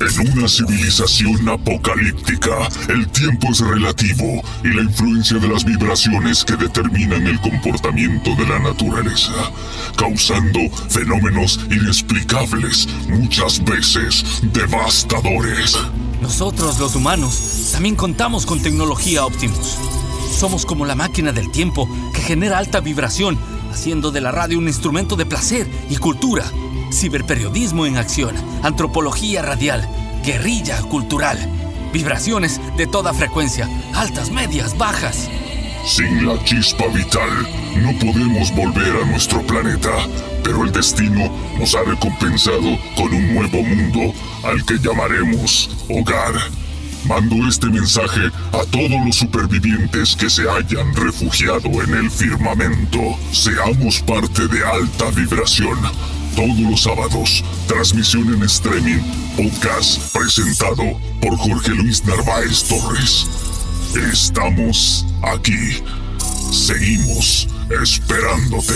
[0.00, 6.56] En una civilización apocalíptica, el tiempo es relativo y la influencia de las vibraciones que
[6.56, 9.52] determinan el comportamiento de la naturaleza,
[9.98, 10.58] causando
[10.88, 14.24] fenómenos inexplicables, muchas veces
[14.54, 15.76] devastadores.
[16.22, 19.76] Nosotros, los humanos, también contamos con tecnología Optimus.
[20.34, 23.38] Somos como la máquina del tiempo que genera alta vibración,
[23.70, 26.50] haciendo de la radio un instrumento de placer y cultura.
[26.92, 29.88] Ciberperiodismo en acción, antropología radial,
[30.24, 31.38] guerrilla cultural,
[31.92, 35.28] vibraciones de toda frecuencia, altas, medias, bajas.
[35.86, 37.30] Sin la chispa vital,
[37.76, 39.90] no podemos volver a nuestro planeta,
[40.42, 44.12] pero el destino nos ha recompensado con un nuevo mundo
[44.44, 46.34] al que llamaremos hogar.
[47.06, 53.00] Mando este mensaje a todos los supervivientes que se hayan refugiado en el firmamento.
[53.32, 55.78] Seamos parte de alta vibración.
[56.40, 59.02] Todos los sábados, transmisión en streaming,
[59.36, 63.26] podcast presentado por Jorge Luis Narváez Torres.
[64.10, 65.82] Estamos aquí.
[66.50, 67.46] Seguimos
[67.82, 68.72] esperándote.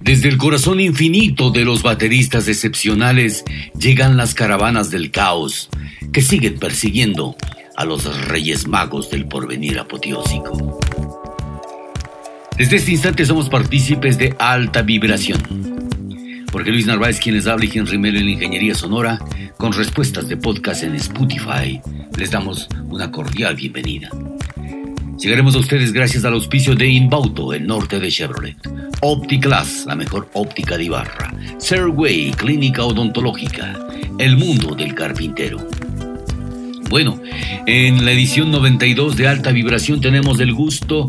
[0.00, 3.44] Desde el corazón infinito de los bateristas excepcionales
[3.78, 5.70] llegan las caravanas del caos
[6.12, 7.36] que siguen persiguiendo
[7.76, 10.78] a los reyes magos del porvenir apoteósico.
[12.56, 15.40] Desde este instante somos partícipes de alta vibración.
[16.50, 19.18] Porque Luis Narváez quien les habla y Henry Melo en Ingeniería Sonora,
[19.56, 21.80] con respuestas de podcast en Spotify,
[22.18, 24.10] les damos una cordial bienvenida.
[25.18, 28.56] Llegaremos a ustedes gracias al auspicio de Inbauto, el norte de Chevrolet.
[29.00, 31.32] OptiClass, la mejor óptica de Ibarra.
[31.58, 33.78] Serway, clínica odontológica.
[34.18, 35.58] El mundo del carpintero.
[36.92, 37.18] Bueno,
[37.64, 41.08] en la edición 92 de Alta Vibración tenemos el gusto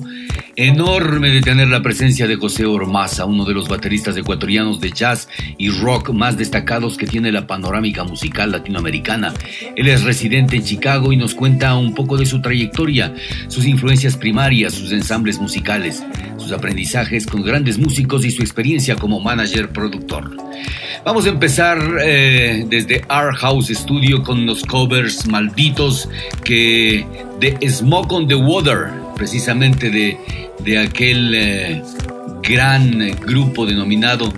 [0.56, 5.28] enorme de tener la presencia de José Ormaza, uno de los bateristas ecuatorianos de jazz
[5.58, 9.33] y rock más destacados que tiene la panorámica musical latinoamericana.
[9.76, 13.14] Él es residente en Chicago y nos cuenta un poco de su trayectoria,
[13.48, 16.04] sus influencias primarias, sus ensambles musicales,
[16.38, 20.38] sus aprendizajes con grandes músicos y su experiencia como manager productor.
[21.04, 26.08] Vamos a empezar eh, desde Art House Studio con los covers malditos
[26.44, 27.06] que
[27.39, 30.18] de Smoke on the Water, precisamente de,
[30.60, 31.84] de aquel eh,
[32.42, 34.34] gran grupo denominado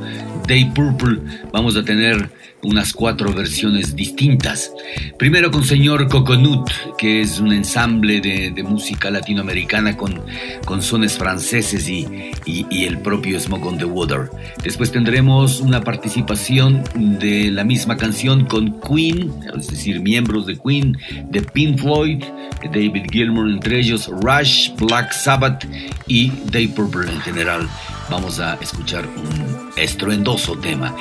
[0.48, 1.20] Day Purple,
[1.52, 2.30] vamos a tener
[2.66, 4.72] unas cuatro versiones distintas.
[5.18, 10.22] Primero con Señor Coconut, que es un ensamble de, música latinoamericana con,
[10.66, 14.32] con sones franceses y, y, el propio Smoke on the Water.
[14.64, 20.98] Después tendremos una participación de la misma canción con Queen, es decir, miembros de Queen,
[21.30, 22.24] de Pink Floyd,
[22.64, 25.66] David Gilmour entre ellos, Rush, Black Sabbath
[26.08, 27.70] y Day Purple en general.
[28.10, 30.96] Vamos a escuchar un estruendoso tema.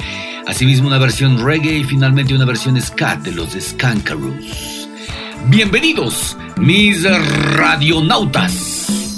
[0.47, 4.88] Asimismo una versión reggae y finalmente una versión ska de los Skankaroos.
[5.48, 7.04] Bienvenidos, mis
[7.56, 9.13] radionautas.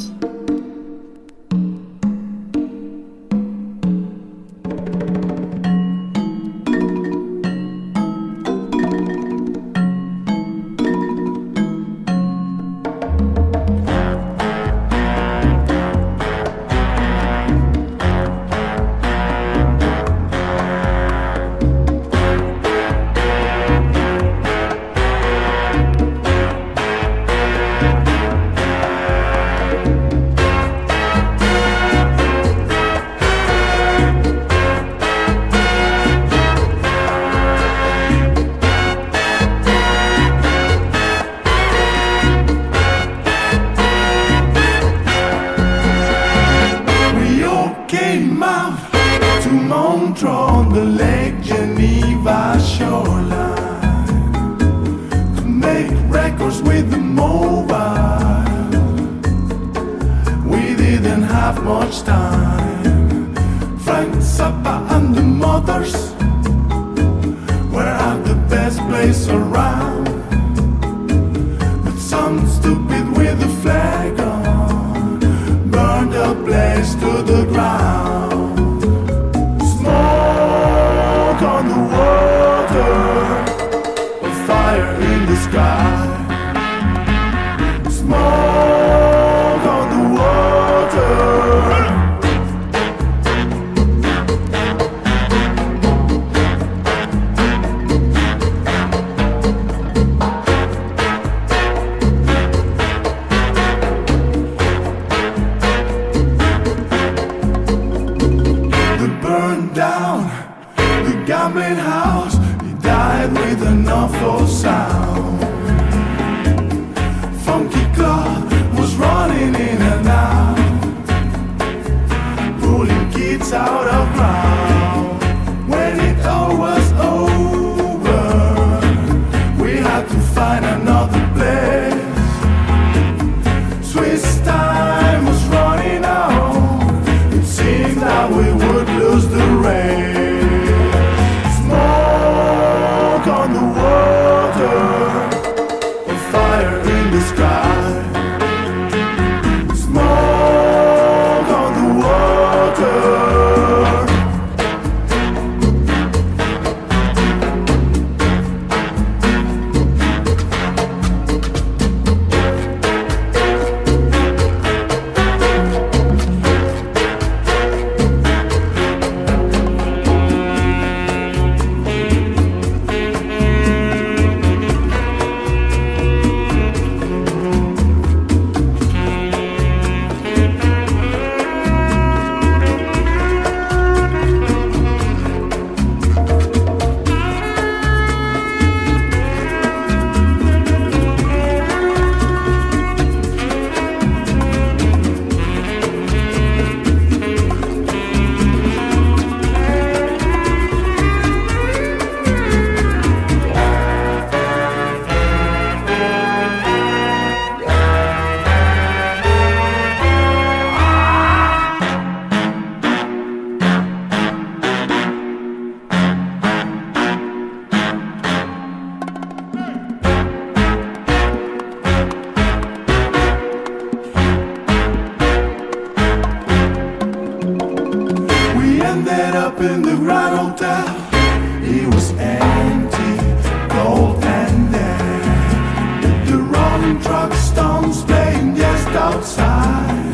[236.96, 240.12] and truck stones playing just outside,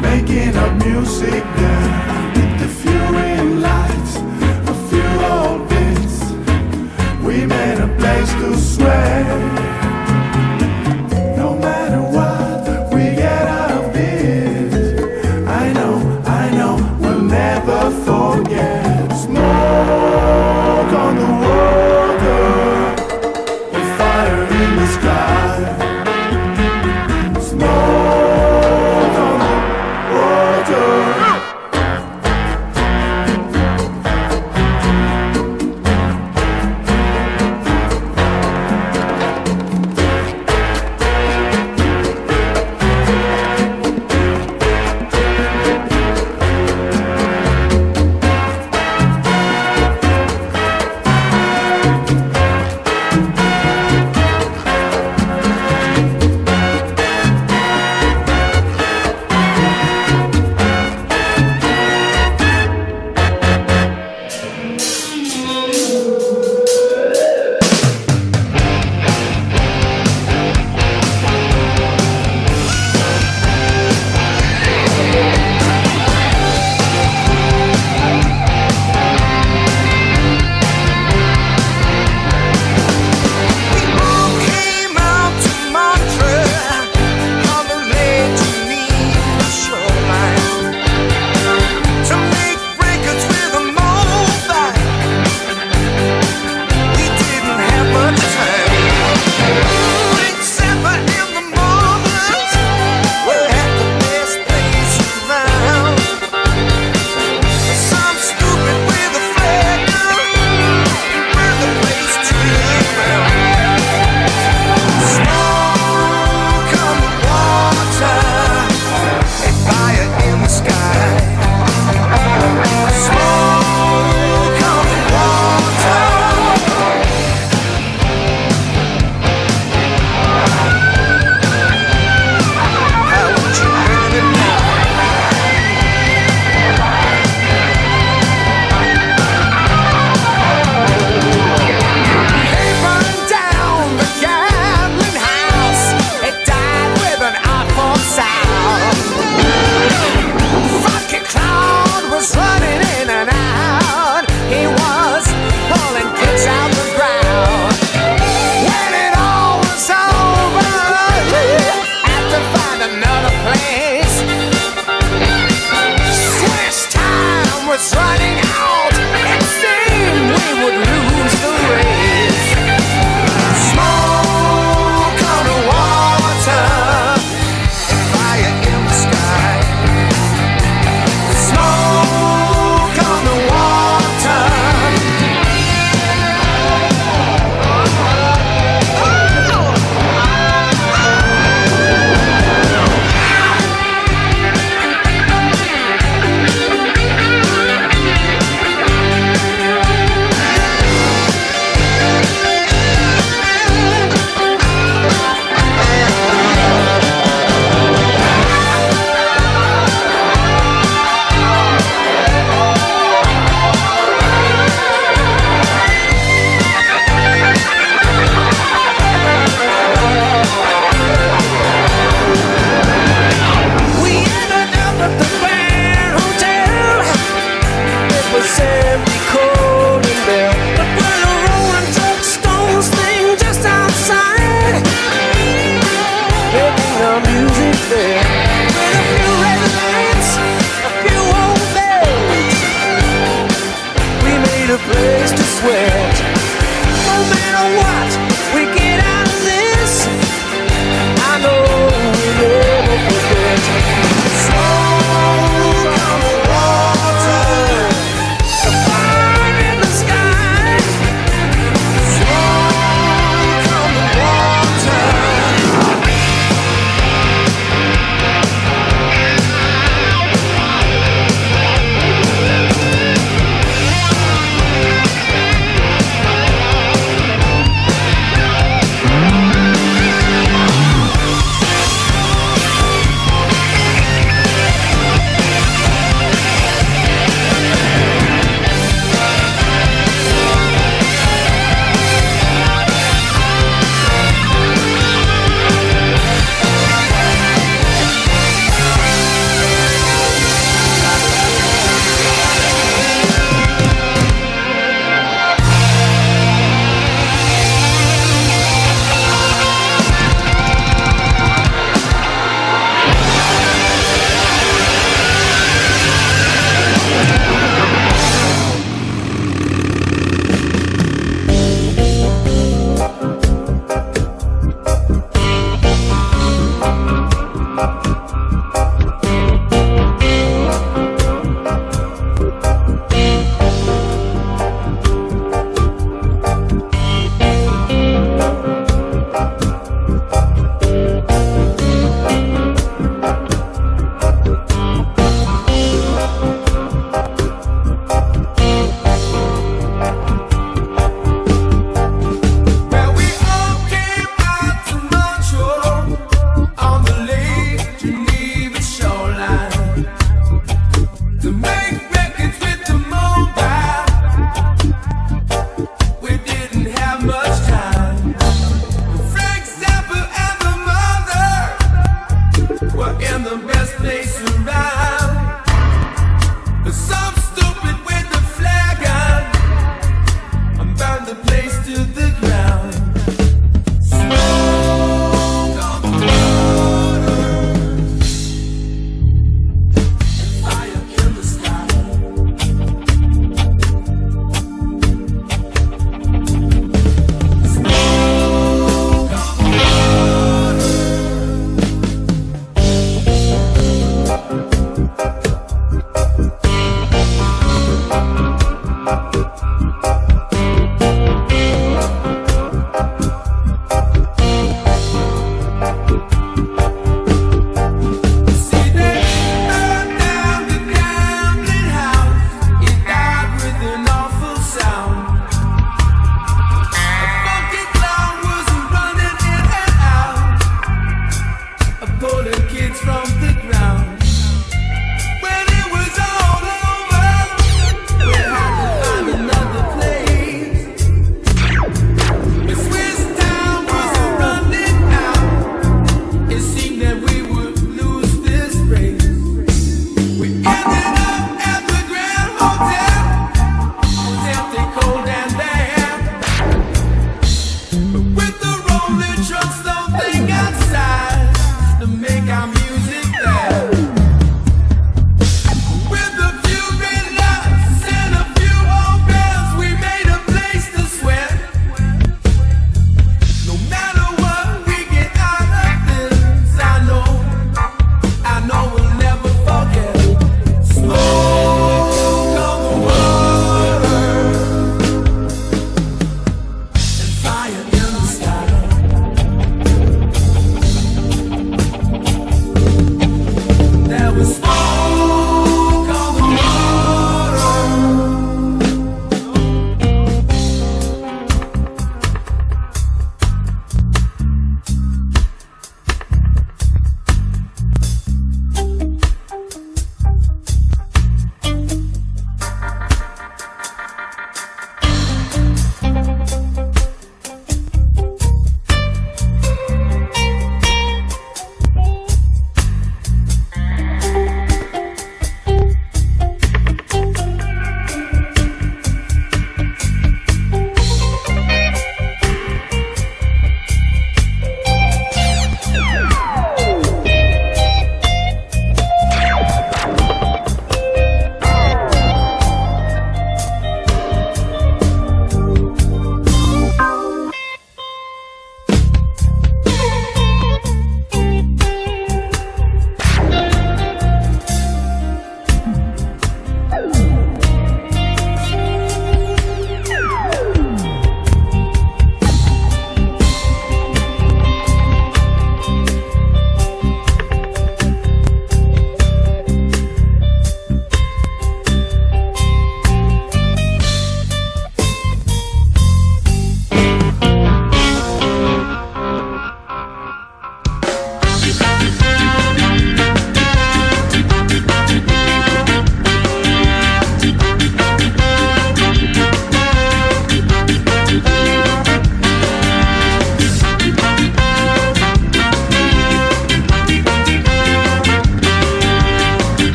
[0.00, 1.93] making up music there.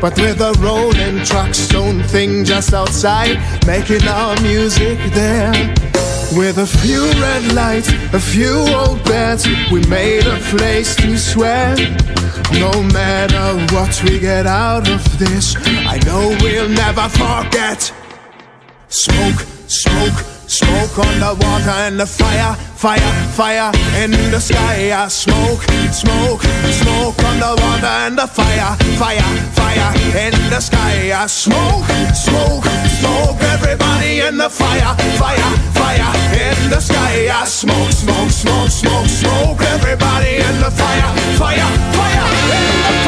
[0.00, 5.52] But with a rolling truck stone thing just outside, making our music there.
[6.36, 11.78] With a few red lights, a few old beds, we made a place to sweat.
[12.52, 17.92] No matter what we get out of this, I know we'll never forget.
[18.88, 25.08] Smoke, smoke, smoke on the water and the fire, fire, fire in the sky.
[25.08, 31.26] Smoke, smoke, smoke on the water and the fire, fire, fire in the sky.
[31.26, 31.84] Smoke,
[32.14, 32.64] smoke,
[33.00, 33.42] smoke.
[33.54, 37.44] Everybody in the fire, fire, fire in the sky.
[37.44, 39.62] Smoke, smoke, smoke, smoke, smoke.
[39.62, 41.10] Everybody in the fire,
[41.40, 43.05] fire, fire in the fucking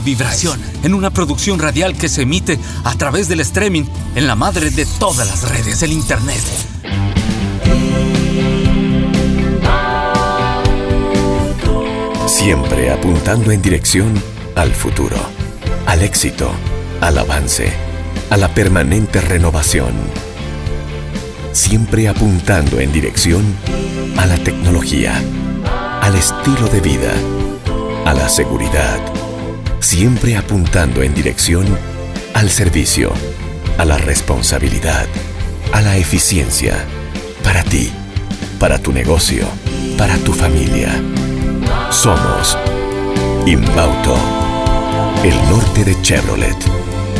[0.00, 4.70] vibración en una producción radial que se emite a través del streaming en la madre
[4.70, 6.42] de todas las redes, el Internet.
[12.26, 14.12] Siempre apuntando en dirección
[14.54, 15.16] al futuro,
[15.86, 16.50] al éxito,
[17.00, 17.72] al avance,
[18.28, 19.94] a la permanente renovación.
[21.52, 23.42] Siempre apuntando en dirección
[24.18, 25.14] a la tecnología,
[26.02, 27.12] al estilo de vida,
[28.04, 29.25] a la seguridad.
[29.86, 31.64] Siempre apuntando en dirección
[32.34, 33.12] al servicio,
[33.78, 35.06] a la responsabilidad,
[35.72, 36.74] a la eficiencia,
[37.44, 37.92] para ti,
[38.58, 39.46] para tu negocio,
[39.96, 40.90] para tu familia.
[41.90, 42.58] Somos
[43.46, 44.16] Inbauto,
[45.22, 46.56] el norte de Chevrolet.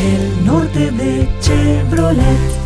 [0.02, 2.65] El norte de Chevrolet.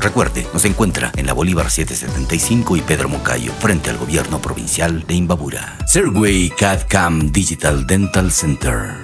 [0.00, 5.14] Recuerde, nos encuentra en la Bolívar 775 y Pedro Moncayo, frente al gobierno provincial de
[5.14, 5.78] Imbabura.
[5.86, 9.03] Serway CAD CAM Digital Dental Center.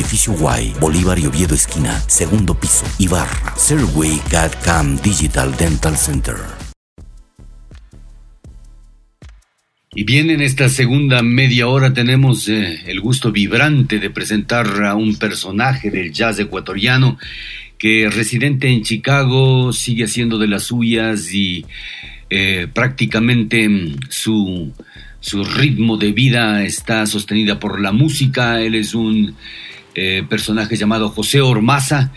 [0.00, 3.54] edificio Y, Bolívar y Oviedo esquina, segundo piso, Ibarra.
[3.54, 4.52] Serway CAD
[5.02, 6.36] Digital Dental Center.
[9.94, 14.94] Y bien, en esta segunda media hora tenemos eh, el gusto vibrante de presentar a
[14.94, 17.18] un personaje del jazz ecuatoriano
[17.76, 21.66] que residente en Chicago sigue haciendo de las suyas y
[22.30, 24.72] eh, prácticamente mm, su,
[25.20, 28.62] su ritmo de vida está sostenida por la música.
[28.62, 29.34] Él es un
[30.02, 32.10] eh, personaje llamado José Ormaza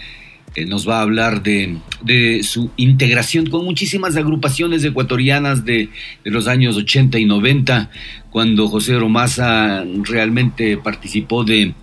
[0.67, 1.80] nos va a hablar de,
[2.43, 5.89] su integración con muchísimas agrupaciones ecuatorianas de,
[6.24, 7.89] los años 80 y 90,
[8.30, 11.74] cuando José Romaza realmente participó de,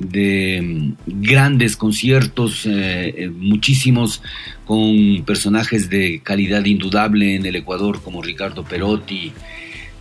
[0.00, 4.22] mm, grandes conciertos, eh, eh, muchísimos
[4.64, 9.32] con personajes de calidad indudable en el Ecuador como Ricardo Perotti,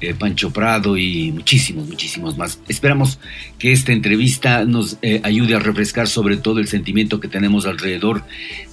[0.02, 2.60] eh, Pancho Prado y muchísimos, muchísimos más.
[2.68, 3.20] Esperamos
[3.58, 8.24] que esta entrevista nos eh, ayude a refrescar sobre todo el sentimiento que tenemos alrededor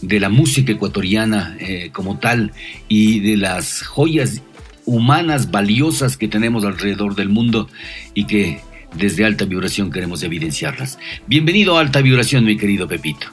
[0.01, 2.53] de la música ecuatoriana eh, como tal
[2.89, 4.43] y de las joyas
[4.85, 7.69] humanas valiosas que tenemos alrededor del mundo
[8.15, 8.61] y que
[8.95, 10.99] desde alta vibración queremos evidenciarlas.
[11.27, 13.29] Bienvenido a alta vibración, mi querido Pepito.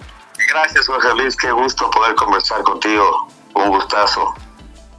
[0.51, 3.27] Gracias, Jorge Luis, qué gusto poder conversar contigo.
[3.55, 4.33] Un gustazo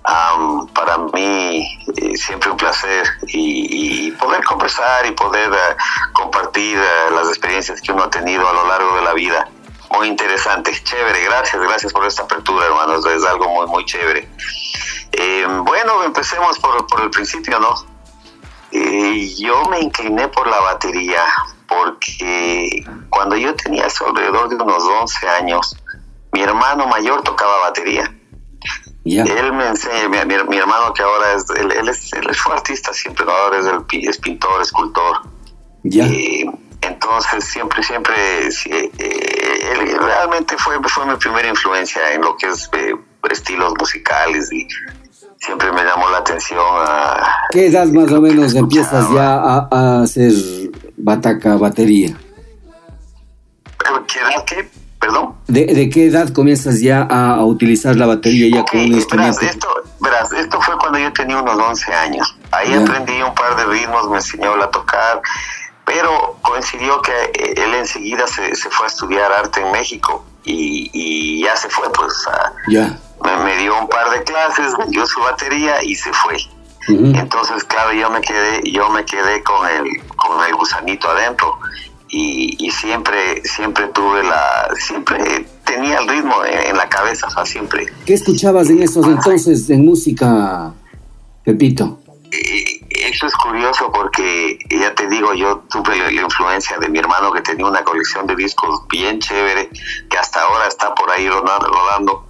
[0.02, 5.76] para mí eh, siempre un placer y, poder conversar y poder eh,
[6.12, 9.48] compartir eh, las experiencias que uno ha tenido a lo largo de la vida.
[9.92, 14.28] muy interesante, chévere, gracias, gracias por esta apertura, hermanos, es algo muy, muy chévere.
[15.12, 17.74] Eh, bueno, empecemos por, por el principio, ¿no?
[18.72, 21.24] Eh, yo me incliné por la batería
[21.66, 25.76] porque cuando yo tenía alrededor de unos 11 años,
[26.32, 28.14] mi hermano mayor tocaba batería.
[29.04, 33.32] Él me enseña, mi, hermano que ahora es, él, es, él fue artista siempre, ¿no?
[33.32, 35.22] ahora es, el, es pintor, escultor.
[35.82, 36.06] Ya.
[36.06, 36.44] Eh,
[36.82, 38.14] entonces siempre, siempre,
[38.46, 42.94] eh, él realmente fue, fue mi primera influencia en lo que es eh,
[43.30, 44.66] estilos musicales y
[45.38, 47.46] siempre me llamó la atención a...
[47.50, 50.32] ¿Qué edad más o menos empiezas ya a, hacer
[50.96, 52.16] bataca, batería?
[54.06, 54.79] ¿Qué edad qué?
[55.00, 55.34] Perdón.
[55.48, 59.38] ¿De, qué edad comienzas ya a, utilizar la batería ya como un instrumento?
[59.40, 59.68] Verás esto,
[60.00, 62.36] verás, esto fue cuando yo tenía unos 11 años.
[62.52, 65.22] Ahí aprendí un par de ritmos, me enseñó a tocar,
[65.86, 70.90] pero coincidió que eh, él enseguida se, se fue a estudiar arte en México y,
[70.92, 72.12] y ya se fue pues.
[72.68, 76.36] Ya me, dio un par de clases, dio su batería y se fue.
[76.88, 79.84] Entonces, claro, yo me quedé, yo me quedé con el,
[80.16, 81.56] con el gusanito adentro
[82.12, 87.86] y, siempre, siempre tuve la, siempre tenía el ritmo en, la cabeza, o sea, siempre.
[88.04, 90.72] ¿Qué escuchabas en esos entonces en música,
[91.44, 92.00] Pepito?
[92.90, 97.42] Eso es curioso porque, ya te digo, yo tuve la, influencia de mi hermano que
[97.42, 99.70] tenía una colección de discos bien chévere,
[100.08, 102.26] que hasta ahora está por ahí rodando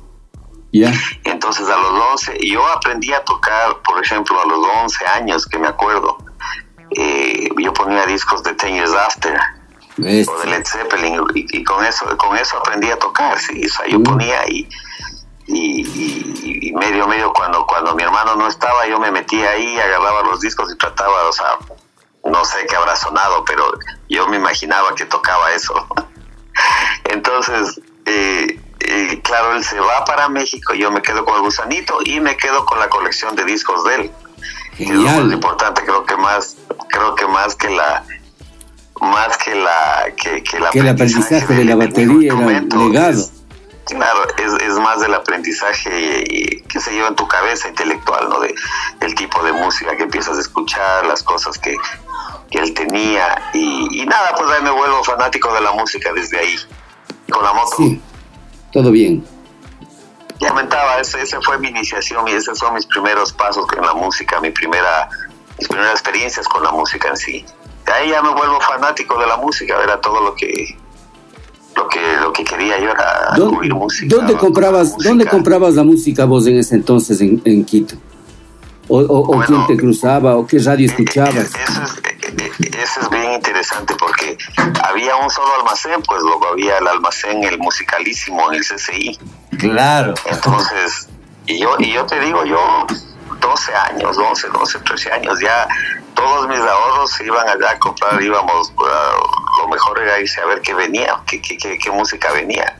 [1.24, 5.58] entonces a los 11, yo aprendí a tocar, por ejemplo, a los 11 años, que
[5.58, 6.18] me acuerdo,
[6.96, 9.36] eh, yo ponía discos de Ten Years After
[10.00, 13.86] o de Led Zeppelin y, con eso con eso aprendí a tocar, sí, o sea,
[13.86, 14.02] yo mm.
[14.02, 14.68] ponía y,
[15.46, 20.40] y, medio medio cuando cuando mi hermano no estaba, yo me metía ahí, agarraba los
[20.40, 21.58] discos y trataba, o sea,
[22.24, 23.72] no sé qué habrá sonado, pero
[24.08, 25.74] yo me imaginaba que tocaba eso.
[27.04, 31.98] Entonces, eh, y claro, él se va para México, yo me quedo con el gusanito
[32.04, 34.10] y me quedo con la colección de discos de él.
[34.78, 36.56] es lo importante, creo que más,
[36.88, 38.04] creo que más que la
[39.00, 43.28] más que la que, que, el aprendizaje de, la batería era legado.
[43.86, 48.40] claro, es, es, más del aprendizaje que se lleva en tu cabeza intelectual, ¿no?
[48.40, 48.54] De,
[49.00, 51.76] del tipo de música que empiezas a escuchar, las cosas que,
[52.50, 56.38] que él tenía y, y, nada, pues ahí me vuelvo fanático de la música desde
[56.38, 56.56] ahí,
[57.30, 57.76] con la moto.
[57.76, 58.00] Sí
[58.72, 59.24] todo bien.
[60.40, 63.94] Ya comentaba, esa ese fue mi iniciación y esos son mis primeros pasos en la
[63.94, 65.08] música, mi primera,
[65.58, 67.44] mis primeras experiencias con la música en sí.
[67.90, 70.78] De ahí ya me vuelvo fanático de la música, era todo lo que
[71.74, 74.14] lo que lo que quería yo era oír música.
[74.14, 77.96] ¿Dónde comprabas, ¿dónde comprabas la música vos en ese entonces en, en Quito?
[78.86, 80.36] ¿O, o, quién te cruzaba?
[80.36, 81.34] ¿O qué radio eh, escuchabas?
[81.34, 84.38] Eso es, eso es bien interesante porque
[84.84, 89.18] había un solo almacén, pues luego había el almacén, el musicalísimo, en el CCI.
[89.58, 90.14] Claro.
[90.26, 91.08] Entonces,
[91.46, 92.86] y yo, y yo te digo, yo
[93.66, 95.68] 12 años, 11, 12, 13 años, ya
[96.14, 100.60] todos mis ahorros se iban allá a comprar, íbamos, lo mejor era irse a ver
[100.62, 102.76] qué venía, qué, qué, qué, música venía.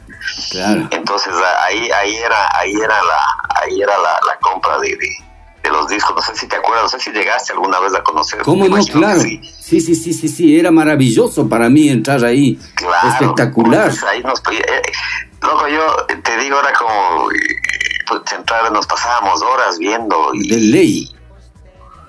[0.50, 0.88] Claro.
[0.90, 1.32] Entonces
[1.66, 4.96] ahí, ahí era, ahí era la, ahí era la, la compra de
[5.62, 6.16] de los discos.
[6.16, 8.40] No sé si te acuerdas, no sé si llegaste alguna vez a conocer.
[8.42, 8.82] ¿Cómo no?
[8.84, 9.20] Claro.
[9.20, 9.40] Sí.
[9.42, 9.80] sí.
[9.80, 12.58] sí, sí, sí, era maravilloso para mí entrar ahí.
[12.74, 13.88] Claro, Espectacular.
[13.88, 14.82] Pues ahí nos, eh,
[15.42, 17.28] luego yo te digo, era como
[18.32, 20.30] entrar, nos pasábamos horas viendo.
[20.34, 21.16] Y, de ley.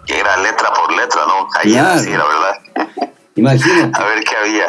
[0.07, 1.47] era letra por letra, ¿no?
[1.59, 1.99] Ahí claro.
[1.99, 3.11] así era, ¿verdad?
[3.35, 4.01] Imagínate.
[4.01, 4.67] a ver qué había.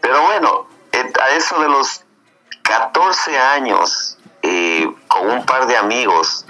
[0.00, 0.66] Pero bueno,
[1.22, 2.04] a eso de los
[2.62, 6.44] 14 años, eh, con un par de amigos,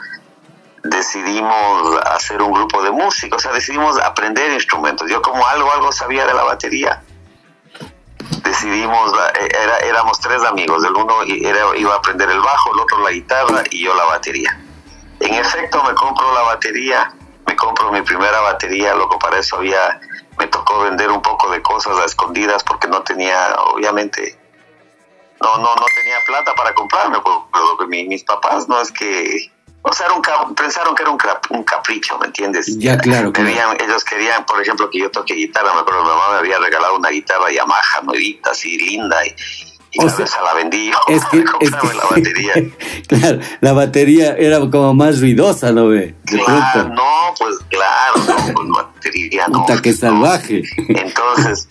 [0.83, 5.09] decidimos hacer un grupo de música, o sea, decidimos aprender instrumentos.
[5.09, 7.03] Yo como algo, algo sabía de la batería,
[8.45, 12.81] decidimos, eh, era, éramos tres amigos, el uno era, iba a aprender el bajo, el
[12.81, 14.61] otro la guitarra y yo la batería.
[15.21, 17.13] En efecto, me compro la batería,
[17.47, 20.01] me compro mi primera batería, loco, para eso había,
[20.39, 24.39] me tocó vender un poco de cosas a escondidas porque no tenía, obviamente,
[25.41, 29.53] no, no, no tenía plata para comprarme, porque mis papás no es que
[29.87, 30.07] o sea,
[30.57, 31.19] pensaron que era un,
[31.51, 32.79] un, capricho, ¿me entiendes?
[32.79, 35.75] Ya, claro, ellos querían, por ejemplo, que yo toque guitarra.
[35.75, 39.37] Me acuerdo, mi mamá me había regalado una guitarra Yamaha nuevita, así linda, y,
[39.93, 40.91] y esa la vendí.
[41.09, 42.55] Es que, es la batería.
[43.09, 46.15] claro, la batería era como más ruidosa, ¿no ve?
[46.25, 49.67] claro, no, pues claro, no, pues batería no.
[49.67, 50.63] Puta, que salvaje.
[50.89, 51.69] Entonces,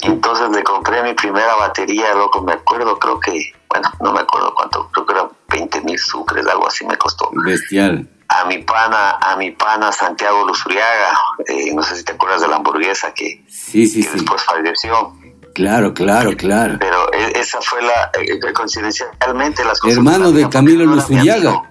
[0.00, 4.52] entonces le compré mi primera batería, loco, me acuerdo, creo que bueno, no me acuerdo
[4.54, 7.30] cuánto, creo que eran 20 mil sucres, algo así me costó.
[7.44, 8.08] Bestial.
[8.28, 11.12] A mi pana, a mi pana Santiago Luzuriaga,
[11.48, 14.08] eh, no sé si te acuerdas de la hamburguesa que, sí, sí, sí.
[14.14, 15.14] después falleció.
[15.54, 16.76] Claro, claro, claro.
[16.78, 19.96] Pero e, esa fue la, eh, eh, coincidencialmente las cosas.
[19.96, 21.70] Hermano de Camilo no Luzuriaga.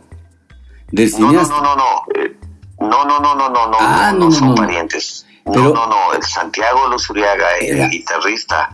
[0.92, 2.04] Eh, no, no, no, no, no.
[2.82, 5.26] No, no, no, no, no, no, no, son parientes.
[5.46, 7.88] Pero, no, no, no, el Santiago Luzuriaga, el era.
[7.88, 8.70] guitarrista,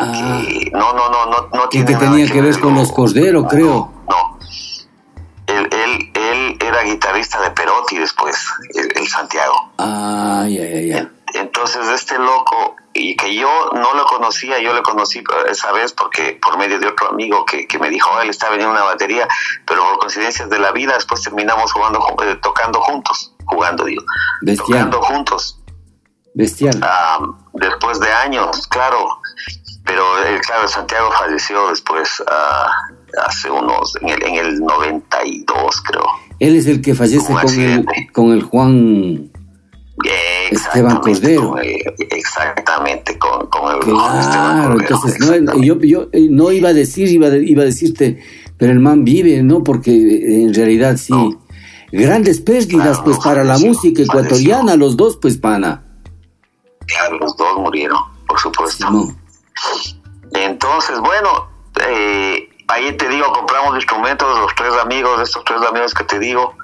[0.00, 0.40] Ah,
[0.72, 3.90] no, no, no, no, no tiene que tenía que, ver con los Cordero, creo.
[4.08, 4.38] No,
[5.48, 8.36] Él, él, él era guitarrista de Perotti después,
[8.74, 9.72] el, Santiago.
[9.78, 11.10] Ah, ya, ya, ya.
[11.34, 16.38] Entonces este loco, y que yo no lo conocía, yo lo conocí esa vez porque
[16.40, 19.26] por medio de otro amigo que, que me dijo, oh, él está vendiendo una batería,
[19.66, 24.04] pero por coincidencias de la vida después terminamos jugando, eh, tocando juntos, jugando, digo,
[24.56, 25.60] tocando juntos.
[26.34, 26.78] Bestial.
[26.82, 27.18] Ah,
[27.54, 29.20] después de años, claro,
[29.88, 32.70] pero eh, claro, Santiago falleció después, ah,
[33.26, 36.04] hace unos, en el, en el 92 creo.
[36.38, 39.30] Él es el que fallece con el, con el Juan
[40.50, 41.56] Esteban Cordero.
[41.58, 47.28] exactamente, con, con el Claro, entonces no, yo, yo eh, no iba a decir, iba,
[47.28, 48.22] iba a decirte,
[48.58, 49.64] pero el man vive, ¿no?
[49.64, 51.14] Porque eh, en realidad sí.
[51.90, 55.82] Grandes pérdidas, pues, para la música ecuatoriana, los dos, pues, pana.
[56.84, 58.86] Claro, los dos murieron, por supuesto.
[60.32, 61.50] Entonces, bueno,
[61.86, 66.54] eh, ahí te digo, compramos instrumentos, los tres amigos, estos tres amigos que te digo,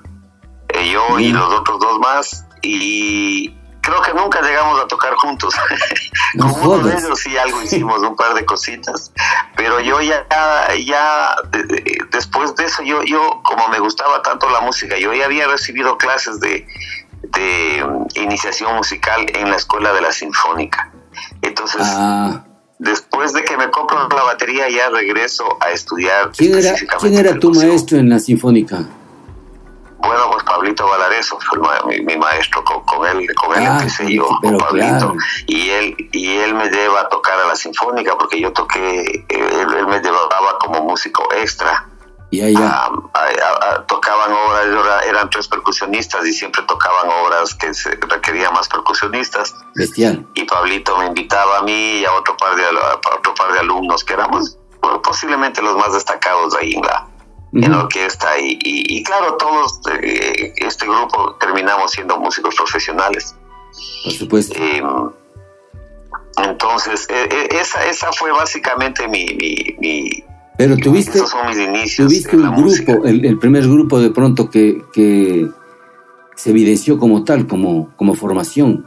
[0.92, 5.54] yo y los otros dos más, y creo que nunca llegamos a tocar juntos.
[6.38, 9.12] Con uno de ellos sí algo hicimos, un par de cositas,
[9.56, 10.26] pero yo ya,
[10.84, 11.36] ya
[12.10, 15.96] después de eso, yo, yo como me gustaba tanto la música, yo ya había recibido
[15.96, 16.66] clases de,
[17.22, 20.90] de iniciación musical en la escuela de la Sinfónica.
[21.42, 22.23] Entonces, ah.
[23.54, 26.32] Que me compro la batería, ya regreso a estudiar.
[26.36, 28.84] ¿Quién era, ¿quién era tu maestro en la Sinfónica?
[29.98, 31.58] Bueno, pues Pablito Valareso fue
[32.02, 35.14] mi, maestro, con, él, con él ah, empecé yo, con Pablito,
[35.46, 39.86] y él, y él me lleva a tocar a la sinfónica porque yo toqué, él,
[39.86, 41.86] me llevaba como músico extra.
[42.34, 42.90] Y allá.
[43.86, 49.54] tocaban obras, eran tres percusionistas y siempre tocaban obras que se requerían más percusionistas.
[49.76, 50.26] Bestial.
[50.34, 53.60] Y Pablito me invitaba a mí y a otro par de, a otro par de
[53.60, 54.58] alumnos que éramos
[55.04, 57.06] posiblemente los más destacados ahí en la,
[57.52, 63.36] en la orquesta y, y, claro, todos eh, este grupo terminamos siendo músicos profesionales.
[64.02, 64.54] Por supuesto.
[64.58, 65.10] Em,
[66.38, 69.24] entonces, e, e, esa, esa fue básicamente mi...
[69.78, 70.24] mi,
[70.56, 74.84] Pero tuviste, esos son mis inicios tuviste un grupo, el, primer grupo de pronto que,
[74.92, 75.48] que
[76.36, 78.86] se evidenció como tal, como, como formación.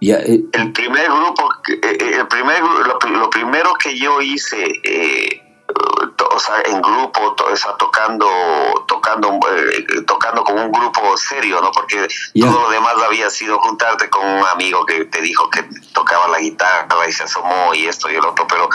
[0.00, 4.64] Ya, eh, el primer grupo, eh, el primer, lo, lo, primero que yo hice
[6.34, 8.26] o sea, en grupo, o sea, tocando,
[8.86, 11.70] tocando, eh, tocando con un grupo serio, ¿no?
[11.70, 16.28] Porque todo lo demás había sido juntarte con un amigo que te dijo que tocaba
[16.28, 18.68] la guitarra y se asomó y esto y el otro, pero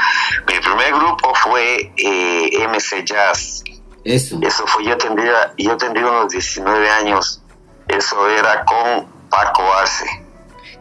[0.48, 3.64] mi primer grupo fue eh, MC Jazz.
[4.06, 4.40] Eso.
[4.42, 7.42] Eso fue, yo tendría, yo tendría unos 19 años,
[7.88, 10.06] eso era con Paco Arce.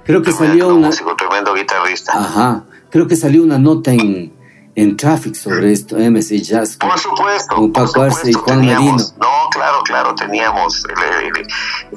[0.05, 2.13] Creo que salió un músico, tremendo guitarrista.
[2.13, 4.38] Ajá, creo que salió una nota en
[4.79, 6.77] en Traffic sobre esto, MC Jazz.
[6.77, 7.57] Por supuesto.
[7.57, 10.85] Con Paco Arce y Juan teníamos, No, claro, claro, teníamos.
[10.85, 11.33] Eh,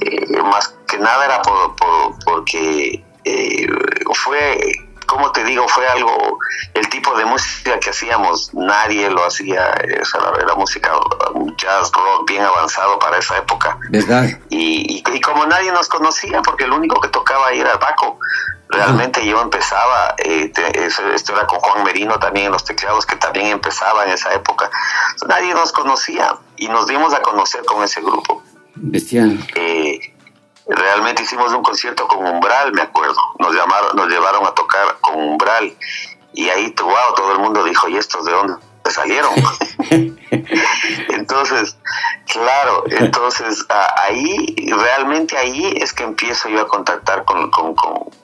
[0.01, 1.75] eh, más que nada era por,
[2.25, 3.67] porque eh,
[4.15, 4.71] fue,
[5.05, 6.39] como te digo, fue algo,
[6.73, 10.91] el tipo de música que hacíamos, nadie lo hacía, era música
[11.57, 13.77] jazz, rock bien avanzado para esa época.
[13.91, 14.27] ¿Verdad?
[14.49, 18.17] Y, y, como nadie nos conocía, porque el único que tocaba ahí era Paco,
[18.71, 20.51] Realmente yo empezaba, eh,
[21.13, 24.69] esto era con Juan Merino también en los teclados, que también empezaba en esa época.
[25.27, 28.41] Nadie nos conocía y nos dimos a conocer con ese grupo.
[28.75, 29.45] Bestial.
[29.55, 29.99] Eh,
[30.67, 33.17] realmente hicimos un concierto con Umbral, me acuerdo.
[33.39, 35.75] Nos, llamaron, nos llevaron a tocar con Umbral
[36.33, 38.55] y ahí, wow, todo el mundo dijo, ¿y estos de dónde
[38.89, 39.33] salieron?
[41.09, 41.75] entonces,
[42.31, 48.20] claro, entonces ahí, realmente ahí es que empiezo yo a contactar con, con con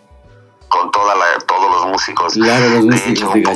[0.70, 2.34] toda la, todos los músicos.
[2.34, 3.52] Claro, los músicos de, hecho,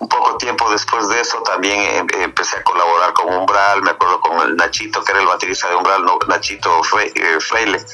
[0.00, 4.20] un, poco, tiempo después de eso también eh, empecé a colaborar con Umbral, me acuerdo
[4.20, 7.84] con el Nachito, que era el baterista de Umbral, Nachito eh, Freile.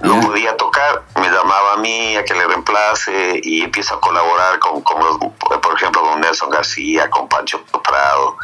[0.00, 4.58] No podía tocar, me llamaba a mí a que le reemplace y empiezo a colaborar
[4.58, 5.18] con, con los,
[5.60, 8.36] por ejemplo, con Nelson García, con Pancho Prado.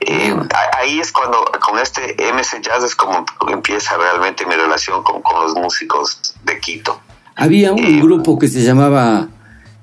[0.00, 0.34] Eh,
[0.76, 5.42] ahí es cuando, con este MC Jazz es como empieza realmente mi relación con, con
[5.42, 7.00] los músicos de Quito.
[7.38, 9.28] Había un grupo que se llamaba,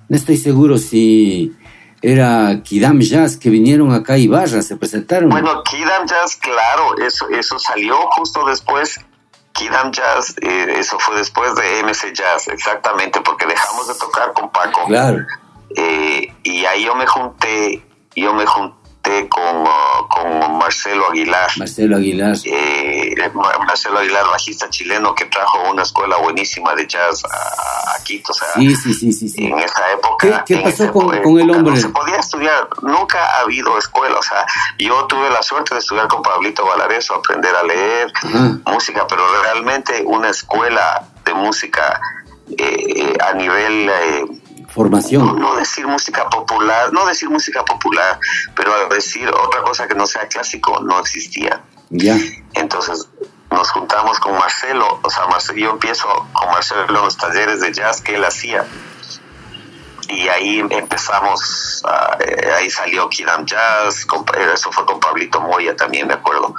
[0.09, 1.55] no estoy seguro si
[2.01, 5.29] era Kidam Jazz, que vinieron acá a Ibarra, se presentaron.
[5.29, 8.99] Bueno, Kidam Jazz, claro, eso, eso salió justo después.
[9.53, 14.51] Kidam Jazz, eh, eso fue después de MC Jazz, exactamente, porque dejamos de tocar con
[14.51, 14.81] Paco.
[14.87, 15.25] Claro.
[15.77, 17.81] Eh, y ahí yo me junté
[18.15, 18.84] yo me junté
[19.29, 21.49] con, uh, con Marcelo Aguilar.
[21.57, 22.35] Marcelo Aguilar.
[22.45, 23.15] Eh,
[23.65, 28.31] Marcelo Aguilar, bajista chileno que trajo una escuela buenísima de jazz a, a Quito.
[28.31, 29.29] O sea, Sí, sí, sí, sí.
[29.29, 29.45] sí.
[29.47, 30.43] en esa época.
[30.45, 31.73] ¿Qué- pasó con- época con el hombre?
[31.75, 34.17] No se podía estudiar, nunca ha habido escuela.
[34.17, 34.45] O sea,
[34.77, 38.57] yo tuve la suerte de estudiar con Pablito Valareso, aprender a leer Ajá.
[38.65, 41.99] música, pero realmente una escuela de música
[42.57, 43.89] eh, a nivel.
[43.89, 44.25] eh,
[44.75, 45.39] Formación.
[45.39, 48.19] no decir música popular, no decir música popular,
[48.55, 51.63] pero decir otra cosa que no sea clásico no existía.
[51.89, 52.17] Ya.
[52.53, 53.07] Entonces
[53.51, 57.71] nos juntamos con Marcelo, o sea, Marcelo, yo empiezo con Marcelo en los talleres de
[57.73, 58.65] jazz que él hacía.
[60.09, 65.39] Y ahí empezamos, ah, eh, ahí salió Kiram Jazz, con- eh, eso fue con Pablito
[65.41, 66.53] Moya también, me acuerdo.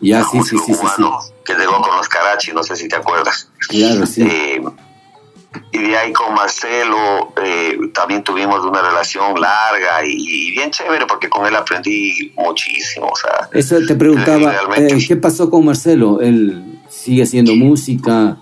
[0.00, 1.02] Ya, sí, sí, sí, sí,
[1.44, 3.48] que llegó con los Karachi, no sé si te acuerdas.
[3.68, 4.22] Claro, sí.
[4.22, 4.62] Eh,
[5.72, 11.06] y de ahí con Marcelo eh, también tuvimos una relación larga y, y bien chévere
[11.06, 13.08] porque con él aprendí muchísimo.
[13.08, 14.94] O sea, Eso te preguntaba, realmente.
[14.94, 16.20] eh, ¿qué pasó con Marcelo?
[16.20, 18.36] ¿Él sigue haciendo música?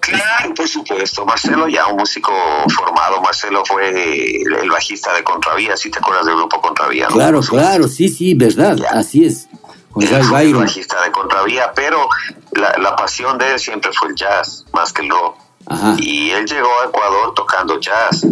[0.00, 2.32] claro, por supuesto, Marcelo ya un músico
[2.74, 3.20] formado.
[3.22, 7.08] Marcelo fue el, bajista de Contravía, si te acuerdas del grupo Contravía.
[7.08, 7.14] ¿no?
[7.14, 9.48] Claro, claro, sí, sí, verdad, así es.
[9.92, 12.08] Con Él Ray fue el bajista de Contravía, pero
[12.52, 15.36] la, la pasión de él siempre fue el jazz, más que el rock.
[15.66, 15.94] Ajá.
[15.98, 18.24] Y él llegó a Ecuador tocando jazz.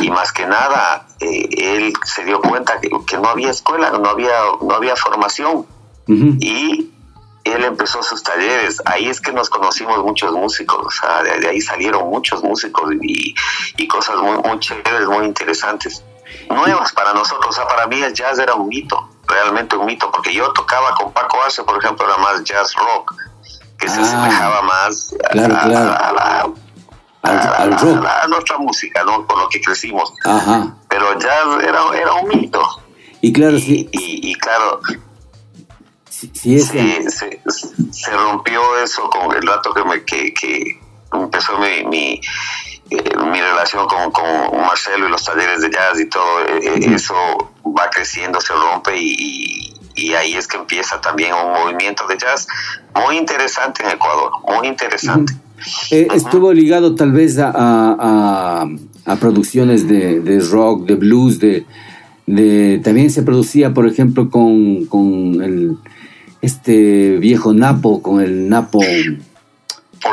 [0.00, 4.08] Y más que nada, eh, él se dio cuenta que, que no había escuela, no
[4.08, 5.66] había, no había formación.
[6.06, 6.36] Ujú.
[6.40, 6.92] Y
[7.44, 8.80] él empezó sus talleres.
[8.84, 10.86] Ahí es que nos conocimos muchos músicos.
[10.86, 13.34] O sea, de, de ahí salieron muchos músicos y,
[13.76, 16.04] y cosas muy, muy chéveres, muy interesantes.
[16.48, 17.46] Nuevas para nosotros.
[17.48, 20.10] O sea, para mí el jazz era un mito, realmente un mito.
[20.12, 23.14] Porque yo tocaba con Paco Arce, por ejemplo, era más jazz rock,
[23.78, 25.90] que se Ah, asemejaba más a- claro, a- claro.
[25.90, 26.50] a la-
[27.22, 29.26] Al, a, nuestra música, ¿no?
[29.26, 30.12] Con lo que crecimos.
[30.24, 30.76] Ajá.
[30.88, 32.62] Pero el jazz era, era un mito.
[33.20, 34.80] Y claro, sí, Y, y claro,
[36.08, 36.66] sí, sí es.
[36.68, 37.40] se, se,
[37.90, 40.80] se rompió eso con el rato que, me, que, que
[41.12, 42.20] empezó mi, mi,
[42.90, 46.44] eh, mi relación con, con Marcelo y los talleres de jazz y todo.
[46.46, 47.14] eh, eh, Eso
[47.76, 52.16] va creciendo, se rompe y, y- y ahí es que empieza también un movimiento de
[52.16, 52.46] jazz
[52.94, 55.32] muy interesante en Ecuador, muy interesante.
[55.90, 58.68] Eh, estuvo ligado tal vez a, a-
[59.20, 61.64] producciones de, de rock, de blues, de,
[62.26, 65.76] de también se producía, por ejemplo, con, con el
[66.42, 68.86] este viejo Napo, con el Napo Por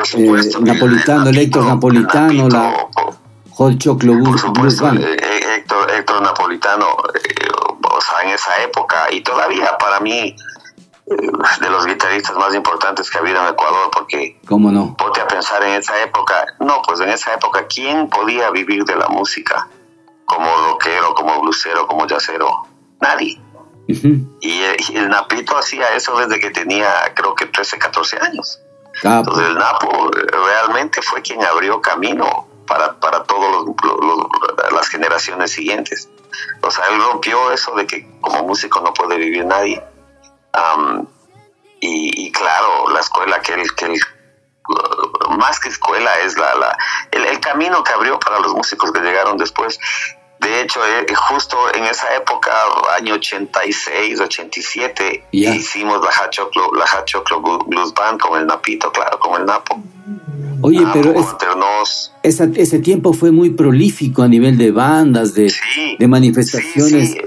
[0.02, 0.62] eh, supuesto.
[0.62, 2.74] napolitano, el Héctor Napolitano, la
[3.52, 5.18] Hot Choclo Blues, eh,
[5.58, 7.48] Héctor, Héctor Napolitano, eh,
[7.84, 10.36] o sea, en esa época, y todavía para mí,
[11.06, 14.95] de los guitarristas más importantes que ha habido en Ecuador, porque ¿Cómo no?
[14.97, 18.95] ponte a pensar en esa época, no, pues en esa época, ¿quién podía vivir de
[18.95, 19.68] la música
[20.26, 22.68] como rockero, como blusero, como jazzero?
[23.01, 23.39] Nadie.
[23.88, 28.60] Y, eh, y el Napito hacía eso desde que tenía, creo que 13, 14 años.
[29.03, 33.66] Entonces el Napo eh, realmente fue quien abrió camino para, para todas
[34.74, 36.10] las generaciones siguientes.
[36.62, 39.84] O sea, él rompió eso de que como músico no puede vivir nadie.
[40.56, 41.08] Am,
[41.82, 43.99] y, y claro, la escuela que él, que él
[44.70, 46.78] uh, más que escuela es la, la
[47.12, 49.80] el, el camino que abrió para los músicos que llegaron después.
[50.39, 52.51] De hecho, eh, justo en esa época,
[52.97, 55.56] año 86, 87, Ya.
[55.56, 59.82] hicimos la Hachoclo, la Hachoclo Blues Band con el Napito, claro, con el Napo.
[60.62, 65.34] Oye, Napo, pero es, Alternos, esa- ese tiempo fue muy prolífico a nivel de bandas,
[65.34, 67.12] de, sí, de manifestaciones.
[67.12, 67.22] Sí, sí,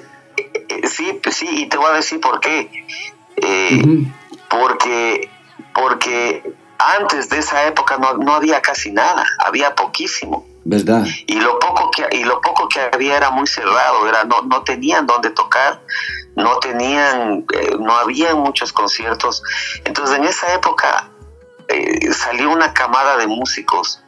[0.69, 2.71] Eh, sí, pues sí, y te voy a decir por qué.
[3.43, 4.07] Eh,
[4.49, 5.31] porque,
[5.75, 10.47] porque antes de esa época no, no había casi nada, había poquísimo.
[10.65, 11.07] ¿Verdad?
[11.27, 14.63] Y lo poco que, y lo poco que había era muy cerrado, era, no, no
[14.65, 15.81] tenían dónde tocar,
[16.37, 19.43] no tenían, eh, no había muchos conciertos.
[19.85, 21.11] Entonces en esa época
[21.69, 24.03] eh, salió una camada de músicos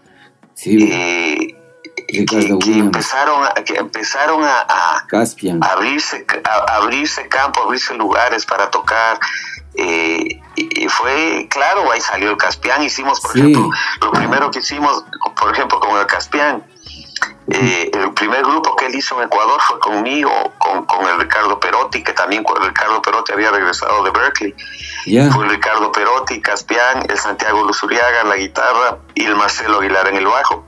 [0.61, 1.57] Sí, eh,
[2.11, 5.05] que, que empezaron que empezaron a, a-
[5.63, 9.19] abrirse a, abrirse campo abrirse lugares para tocar
[9.75, 13.41] eh, y, fue claro ahí salió el Caspián hicimos por Sí.
[13.41, 13.71] ejemplo
[14.03, 15.05] lo primero que hicimos
[15.41, 16.65] por ejemplo con el Caspián
[17.53, 21.59] eh, el primer grupo que él hizo en Ecuador fue conmigo, con, con el Ricardo
[21.59, 24.55] Perotti, que también Ricardo Perotti había regresado de Berkeley.
[25.07, 25.31] Ya.
[25.33, 30.07] Fue el Ricardo Perotti, Caspián, el Santiago Luzuriaga en la guitarra y el Marcelo Aguilar
[30.09, 30.65] en el bajo.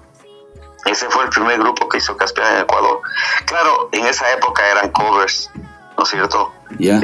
[0.87, 3.01] Ese fue el primer grupo que hizo Caspián en Ecuador.
[3.47, 5.51] Claro, en esa época eran covers,
[5.97, 6.53] ¿no es cierto?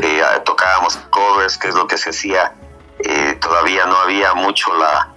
[0.02, 2.52] Eh, tocábamos covers, que es lo que se hacía.
[2.98, 5.08] Eh, todavía no había mucho la,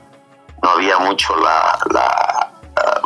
[0.62, 3.02] no había mucho la, la, ah,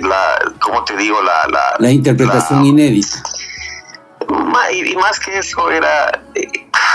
[0.00, 1.20] la ¿cómo te digo?
[1.22, 3.22] La, la, La interpretación la- inédita.
[4.72, 6.48] Y más que eso era eh,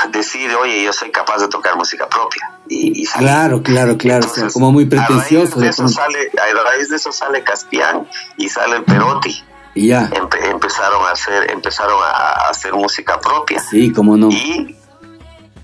[0.09, 2.50] decir, oye, yo soy capaz de tocar música propia.
[2.73, 3.27] Y, y salir.
[3.27, 4.25] Claro, claro, claro.
[4.25, 5.59] o sea, como muy A raíz, pretencioso.
[5.59, 6.01] de de eso pronto.
[6.01, 8.07] sale, a raíz de eso sale Caspian
[8.37, 9.43] y sale el Perotti.
[9.75, 10.09] Y ya.
[10.09, 13.59] Empe- empezaron a hacer, empezaron a, a hacer música propia.
[13.59, 14.29] Sí, cómo no.
[14.29, 14.75] Y,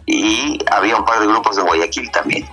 [0.05, 2.45] y había un par de grupos en Guayaquil también.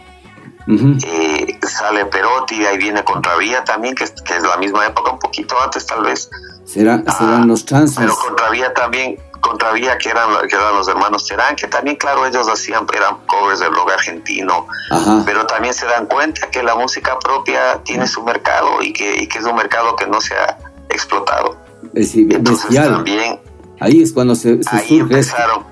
[0.67, 5.19] Eh, sale Perotti, ahí viene Contravía también, que es, que es la misma época, un
[5.19, 6.31] poquito antes tal vez.
[6.65, 7.99] Será, serán los trances.
[7.99, 12.49] Pero Contravía también, Contravía que eran, que eran los hermanos Terán, que también, claro, ellos
[12.49, 15.23] hacían, eran covers del rock argentino, Ajá.
[15.27, 19.27] pero también se dan cuenta que la música propia tiene su mercado y que, y
[19.27, 20.57] que es un mercado que no se ha
[20.89, 21.57] explotado.
[21.95, 22.93] Es decir, Entonces bestial.
[22.95, 23.41] también
[23.81, 25.65] Ahí es cuando se, se ahí surge esto.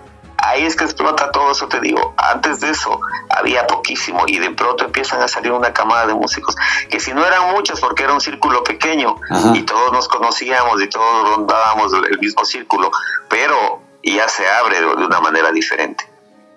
[0.42, 2.14] Ahí es que explota todo eso, te digo.
[2.16, 6.54] Antes de eso había poquísimo y de pronto empiezan a salir una camada de músicos
[6.90, 9.52] que si no eran muchos porque era un círculo pequeño Ajá.
[9.54, 12.90] y todos nos conocíamos y todos rondábamos el mismo círculo,
[13.28, 16.12] pero ya se abre de de una manera diferente.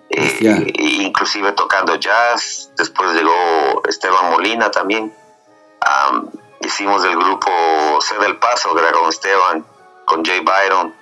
[0.08, 5.12] Eh, inclusive tocando jazz, después llegó Esteban Molina también.
[5.80, 6.30] Am,
[6.60, 7.50] hicimos el grupo
[8.00, 9.66] C del Paso, con Esteban,
[10.04, 10.94] con Jay Byron.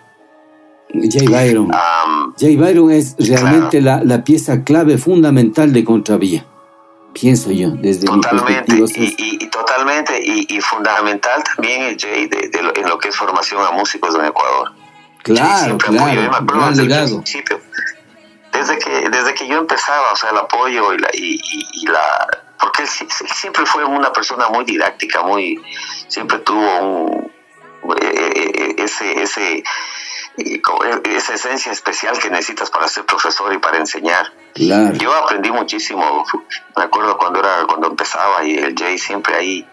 [1.10, 1.70] Jay Byron.
[1.74, 6.46] Am, Jay Byron es realmente la, la pieza clave fundamental de Contravía.
[7.12, 8.84] Pienso yo, desde mi Totalmente, perspectiva.
[8.84, 12.74] o sea, y, y- y totalmente, y, y fundamental también el Jay de, de lo-
[12.74, 14.72] en lo que es formación a músicos en Ecuador.
[15.22, 16.30] Claro, claro.
[16.44, 17.60] Gran desde el principio.
[18.52, 21.86] Desde que, desde que yo empezaba, o sea, el apoyo y la, y, y- y
[21.86, 22.00] la
[22.60, 25.60] porque él, él siempre fue una persona muy didáctica, muy,
[26.08, 27.32] siempre tuvo un,
[28.00, 29.62] eh, eh, ese, ese,
[30.38, 34.32] eh, eh, esa esencia especial que necesitas para ser profesor y para enseñar.
[34.54, 34.94] Claro.
[34.96, 36.24] Yo aprendí muchísimo.
[36.76, 39.68] Me acuerdo cuando era cuando empezaba y el Jay siempre ahí.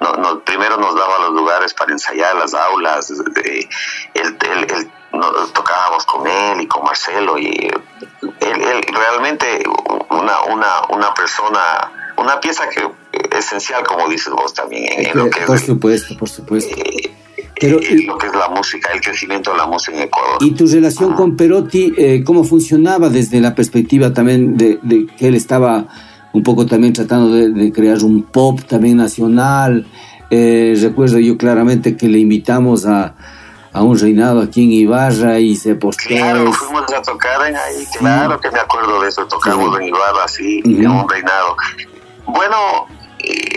[0.00, 3.08] No, no, primero nos daba los lugares para ensayar las aulas.
[3.08, 3.68] de-
[4.14, 7.70] él- él- él- no- tocábamos con él y con Marcelo y
[8.40, 9.62] él, realmente
[10.10, 12.90] una, una, una persona, una pieza que
[13.36, 16.74] esencial como dices vos también en, en lo que es por el- supuesto, por supuesto.
[17.60, 20.38] Pero, en lo que es la música, el crecimiento de la música en Ecuador.
[20.40, 25.28] ¿Y tu relación con Perotti, eh, cómo funcionaba desde la perspectiva también de, de que
[25.28, 25.86] él estaba
[26.32, 29.86] un poco también tratando de, de crear un pop también nacional?
[30.30, 33.14] Eh, recuerdo yo claramente que le invitamos a,
[33.72, 36.08] a un reinado aquí en Ibarra y se postó.
[36.08, 40.26] Claro, fuimos a tocar en ahí, claro que me acuerdo de eso, tocamos en Ibarra,
[40.26, 41.00] sí, en Ujú.
[41.02, 41.56] un reinado.
[42.26, 42.56] Bueno,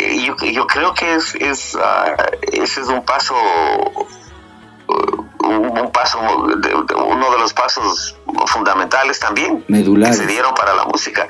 [0.08, 2.16] eh, yo, yo creo que es, es ah,
[2.52, 4.08] ese es un paso, uh,
[5.48, 6.20] un, paso,
[6.58, 8.16] de- de- uno de los pasos
[8.48, 9.64] fundamentales también
[10.12, 11.28] que se dieron para la música.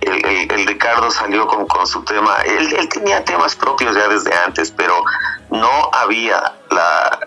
[0.00, 4.08] El, el- el Ricardo salió con, con su tema, él, él tenía temas propios ya
[4.08, 4.94] desde antes, pero
[5.50, 7.18] no había la,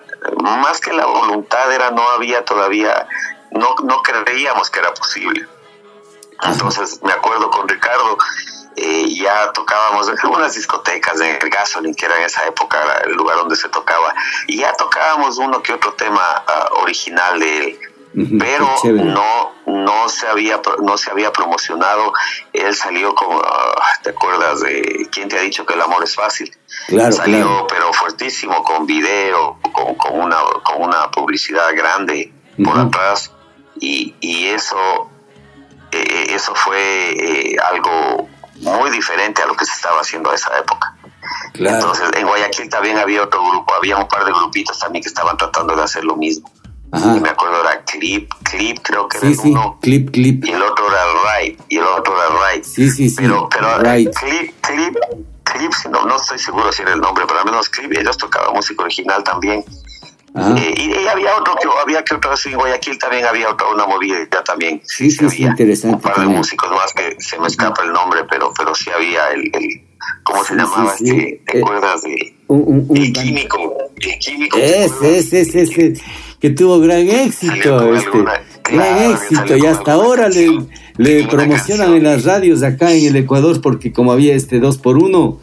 [0.42, 3.08] más que la voluntad era, no había todavía,
[3.52, 5.48] no, no creíamos que era posible.
[6.44, 8.18] Entonces me acuerdo con Ricardo,
[8.76, 13.14] eh, ya tocábamos en algunas discotecas, en el Gasoline, que era en esa época el
[13.14, 14.14] lugar donde se tocaba,
[14.48, 17.80] y ya tocábamos uno que otro tema ah, original de él.
[18.38, 22.14] Pero no no se había no se había promocionado.
[22.54, 26.14] Él salió con ah, te acuerdas de quién te ha dicho que el amor es
[26.16, 26.56] fácil
[26.90, 27.68] Claro, salió claro.
[27.68, 32.32] pero fuertísimo con video con, con una con una publicidad grande
[32.64, 32.88] por Ujú.
[32.88, 33.32] atrás.
[33.80, 35.10] Y, y eso
[35.92, 38.30] eh, eso fue eh, algo
[38.64, 40.96] muy diferente a lo que se estaba haciendo a esa época
[41.54, 41.76] Claro.
[41.78, 45.38] entonces en Guayaquil también había otro grupo había un par de grupitos también que estaban
[45.38, 46.50] tratando de hacer lo mismo
[46.92, 47.16] Ajá.
[47.16, 50.46] y me acuerdo era Clip, Clip creo que Sí, era sí, uno, clip, clip.
[50.46, 51.04] y el otro era
[51.40, 52.64] Right, y el otro era Right.
[52.64, 53.16] Sí, sí, sí.
[53.18, 54.14] Pero, pero right.
[54.16, 54.96] Clip, Clip,
[55.44, 58.54] Clip, no, no estoy seguro si era el nombre, pero al menos Clip, ellos tocaban
[58.54, 59.64] música original también.
[60.36, 63.68] Eh, y, y había otro, que había que otro, así en Guayaquil también había otra,
[63.72, 64.82] una movida también.
[64.84, 67.94] Sí, sí, sí, había interesante Un par de músicos más que se me escapa el
[67.94, 69.82] nombre, pero, pero sí había el, el
[70.24, 70.98] ¿cómo se Sí, llamaba?
[70.98, 71.42] sí, este?
[71.52, 73.78] ¿Te Eh, acuerdas de Un, un- un- El Químico?
[73.98, 74.58] El Químico.
[74.58, 75.94] Ese, ese, ese, ese,
[76.40, 80.70] que tuvo gran éxito, este, alguna- gran claro, éxito, y hasta ahora le, canción.
[80.98, 81.96] le Una promocionan canción.
[81.96, 85.40] en las radios acá en el Ecuador, porque como había este 2 por 1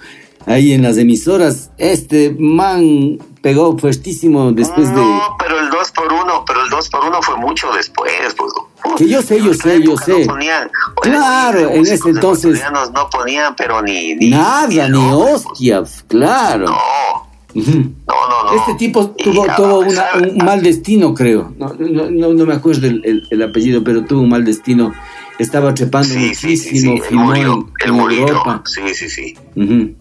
[0.46, 5.00] ahí en las emisoras, este man pegó fuertísimo después de...
[5.00, 8.12] No, pero el 2 por 1 pero el 2 por 1 fue mucho después.
[8.36, 8.52] Pues.
[8.96, 10.26] Que yo sé, yo sé, yo sé.
[10.26, 10.70] No ponían,
[11.02, 14.14] Claro, los en ese entonces- ecuatorianos No ponían, pero ni.
[14.16, 15.46] ni Nada, ni pues.
[15.46, 16.66] hostias, claro.
[16.66, 17.64] No, no,
[18.06, 18.52] no.
[18.52, 18.52] no.
[18.60, 21.52] Este tipo tuvo, a tuvo una- pesar- un mal destino, creo.
[21.58, 24.92] No, no, no, no me acuerdo el, el- el apellido, pero tuvo un mal destino.
[25.38, 26.88] Estaba trepando Sí, sí, sí, sí.
[26.88, 27.52] muchísimo, filmó murió.
[27.84, 28.18] en, en.
[28.28, 28.62] Europa.
[28.66, 29.34] Sí, sí, sí.
[29.56, 29.94] Ujú.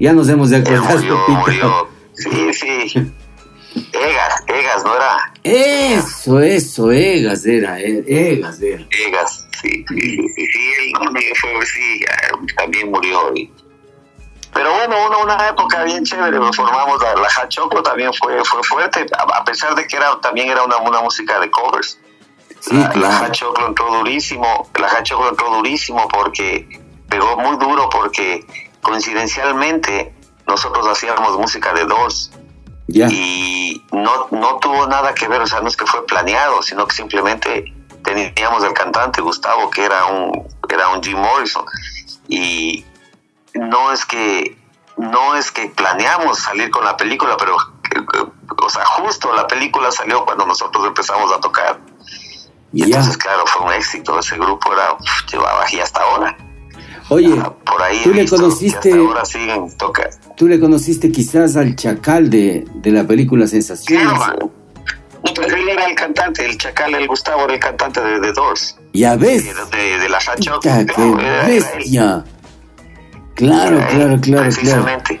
[0.00, 1.88] Ya nos hemos de acordar, murió, murió.
[2.18, 3.12] Sí, sí.
[3.92, 5.32] Egas, Egas, ¿no era?
[5.44, 8.84] Eso, eso, Egas era, eh, Egas era.
[8.90, 12.04] Egas, sí, sí, sí, sí, él fue, sí,
[12.56, 13.32] también murió.
[13.34, 13.50] Y,
[14.52, 19.06] pero bueno, una, una época bien chévere, formamos la, la Hachoclo, también fue, fue fuerte,
[19.16, 21.98] a, pesar de que era también era una, una música de covers.
[22.60, 23.20] Sí, la, claro.
[23.20, 26.66] la Hachoclo entró durísimo, la Hachoclo entró durísimo porque
[27.08, 28.44] pegó muy duro porque
[28.82, 30.14] coincidencialmente
[30.48, 32.30] nosotros hacíamos música de dos
[32.88, 33.06] Ya.
[33.10, 36.86] y no, no tuvo nada que ver, o sea, no es que fue planeado, sino
[36.86, 37.72] que simplemente
[38.02, 41.64] teníamos el cantante Gustavo, que era un, era un Jim Morrison,
[42.28, 42.84] y
[43.54, 44.56] no es que
[44.96, 47.56] no es que planeamos salir con la película, pero
[47.94, 48.24] eh,
[48.60, 51.78] o sea, justo la película salió cuando nosotros empezamos a tocar.
[52.72, 52.86] Y Ya.
[52.86, 54.18] entonces, claro, fue un éxito.
[54.18, 54.96] Ese grupo era,
[55.30, 56.36] llevaba y hasta ahora.
[57.10, 57.34] Oye,
[57.64, 60.16] Por ahí ¿Tú le visto conociste- ahora siguen tocando.
[60.36, 64.12] tú le conociste quizás al chacal de, de la película Sensaciones.
[64.12, 64.50] Claro,
[65.24, 68.32] no, pero él era el cantante, el Chacal, el Gustavo era el cantante de The
[68.32, 69.44] Doors, Ya ves.
[69.44, 70.18] de, de, de la.
[70.18, 72.24] Puta, qué bestia.
[73.34, 74.42] Claro, claro, claro, claro.
[74.44, 75.20] Precisamente.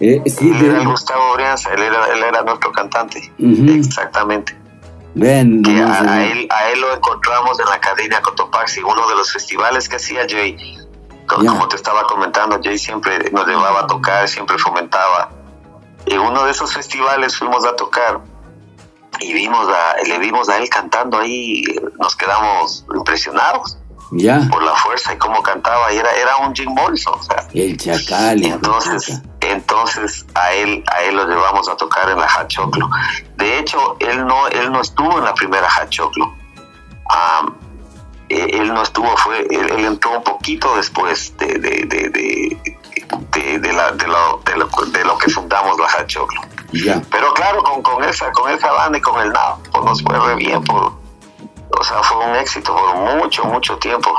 [0.00, 3.20] Eh, sí, él era el Gustavo Brianza, él era, él era nuestro cantante.
[3.38, 3.70] Ujú.
[3.72, 4.56] Exactamente.
[5.14, 9.14] ven, Que a, a él, a él lo encontramos en la Academia Cotopaxi, uno de
[9.16, 10.56] los festivales que hacía Jay.
[11.42, 11.50] Ya.
[11.50, 15.30] Como te estaba comentando, Jay siempre nos llevaba a tocar, siempre fomentaba.
[16.06, 18.20] En uno de esos festivales fuimos a tocar
[19.20, 21.62] y vimos a, le vimos a él cantando ahí,
[21.98, 23.76] nos quedamos impresionados
[24.12, 27.46] Ya, por la fuerza y cómo cantaba, y era, era un Jim Morrison, o sea,
[27.52, 28.42] el chacal.
[28.42, 32.88] entonces, entonces a él, a él lo llevamos a tocar en la Hachoclo.
[33.36, 36.34] De hecho, él no, él no estuvo en la primera Hachoclo.
[37.08, 37.54] Am,
[38.30, 42.58] eh, él no estuvo, fue, él, él entró un poquito después de, de, de, de,
[43.32, 46.40] de- de la- de lo, de, lo, de lo que fundamos la Hachoclo.
[46.72, 50.02] Ya, Pero claro, con, con esa, con esa banda y con el NAO, pues nos
[50.02, 50.92] fue re bien, por,
[51.78, 54.10] o sea, fue un éxito por mucho, mucho tiempo.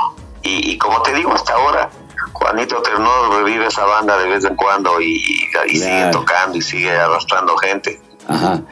[0.42, 1.88] Y, y como te digo, hasta ahora,
[2.34, 6.62] Juanito Ternó revive esa banda de vez en cuando y, y- y sigue tocando y
[6.62, 8.00] sigue arrastrando gente.
[8.28, 8.64] Ajá.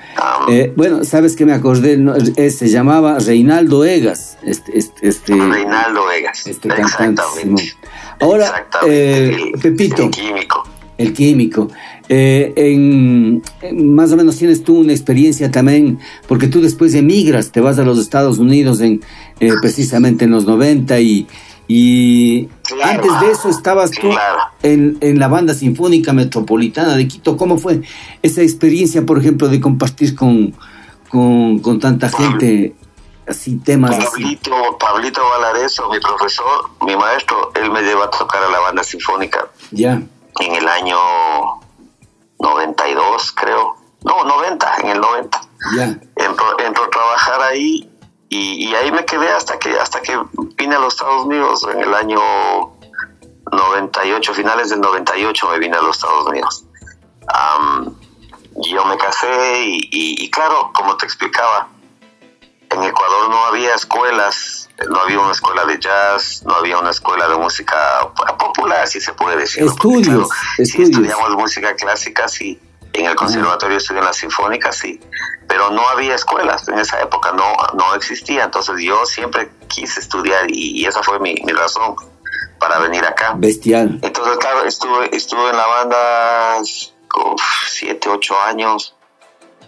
[0.48, 5.34] Eh, bueno, sabes que me acordé, no, eh, se llamaba Reinaldo Egas, este, este, este,
[5.34, 6.46] Reinaldo Vegas.
[6.46, 7.22] este cantante.
[8.20, 10.64] Ahora, Exactamente, eh, el- Pepito, el químico.
[10.98, 11.68] el químico,
[12.08, 17.60] en, en- más o menos tienes tú una experiencia también, porque tú después emigras, te
[17.60, 19.00] vas a los Estados Unidos en
[19.62, 21.26] precisamente en los 90 y,
[21.72, 22.90] y Claro.
[23.00, 24.38] antes de eso estabas tú Claro.
[24.62, 27.36] en, en la banda sinfónica metropolitana de Quito.
[27.36, 27.82] ¿Cómo fue
[28.22, 30.52] esa experiencia, por ejemplo, de compartir con,
[31.08, 32.74] con, con tanta gente
[33.28, 34.04] así temas así?
[34.22, 38.82] Pablito, Pablito Valareso, mi profesor, mi maestro, él me lleva a tocar a la banda
[38.82, 39.92] sinfónica Ya,
[40.40, 40.96] en el año
[42.40, 43.76] 92, creo.
[44.04, 45.40] No, 90, en el 90.
[45.76, 47.89] ya, Entro, entro a trabajar ahí
[48.30, 50.18] y, y ahí me quedé hasta que hasta que
[50.56, 52.18] vine a los Estados Unidos en el año
[53.52, 56.64] 98, finales del 98 me vine a los Estados Unidos.
[57.28, 57.94] Am,
[58.70, 61.68] yo me casé y, y- y claro, como te explicaba,
[62.70, 67.26] en Ecuador no había escuelas, no había una escuela de jazz, no había una escuela
[67.28, 67.76] de música
[68.38, 69.64] popular, si se puede decir.
[70.04, 72.60] Estudios, si estudiamos música clásica, sí.
[72.92, 75.00] En el conservatorio estudié en la sinfónica, sí.
[75.46, 78.44] Pero no había escuelas, en esa época no, no existía.
[78.44, 81.94] Entonces yo siempre quise estudiar y, y esa fue mi, mi razón
[82.58, 83.34] para venir acá.
[83.36, 83.98] bestial.
[84.02, 88.94] Entonces, claro, estuve, estuve en la banda uf, siete, ocho años.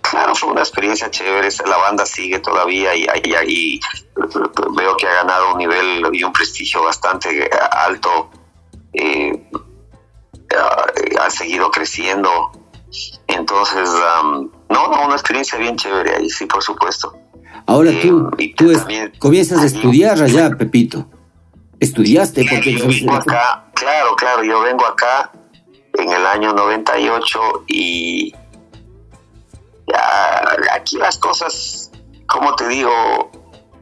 [0.03, 1.49] Claro, fue una experiencia chévere.
[1.66, 3.07] La banda sigue todavía y,
[3.47, 3.81] y
[4.75, 8.31] veo que ha ganado un nivel y un prestigio bastante alto.
[8.93, 9.49] Eh,
[10.57, 12.51] ha, ha seguido creciendo.
[13.26, 17.14] Entonces, um, no, no, una experiencia bien chévere ahí, sí, por supuesto.
[17.66, 21.07] Ahora Eh, tú, y tú también comienzas a estudiar allá, Pepito.
[21.80, 25.32] Estudiaste porque yo vengo acá, claro, claro, yo vengo acá
[25.95, 28.32] en el año 98 y
[29.88, 31.90] ya, aquí las cosas,
[32.28, 33.32] como te digo,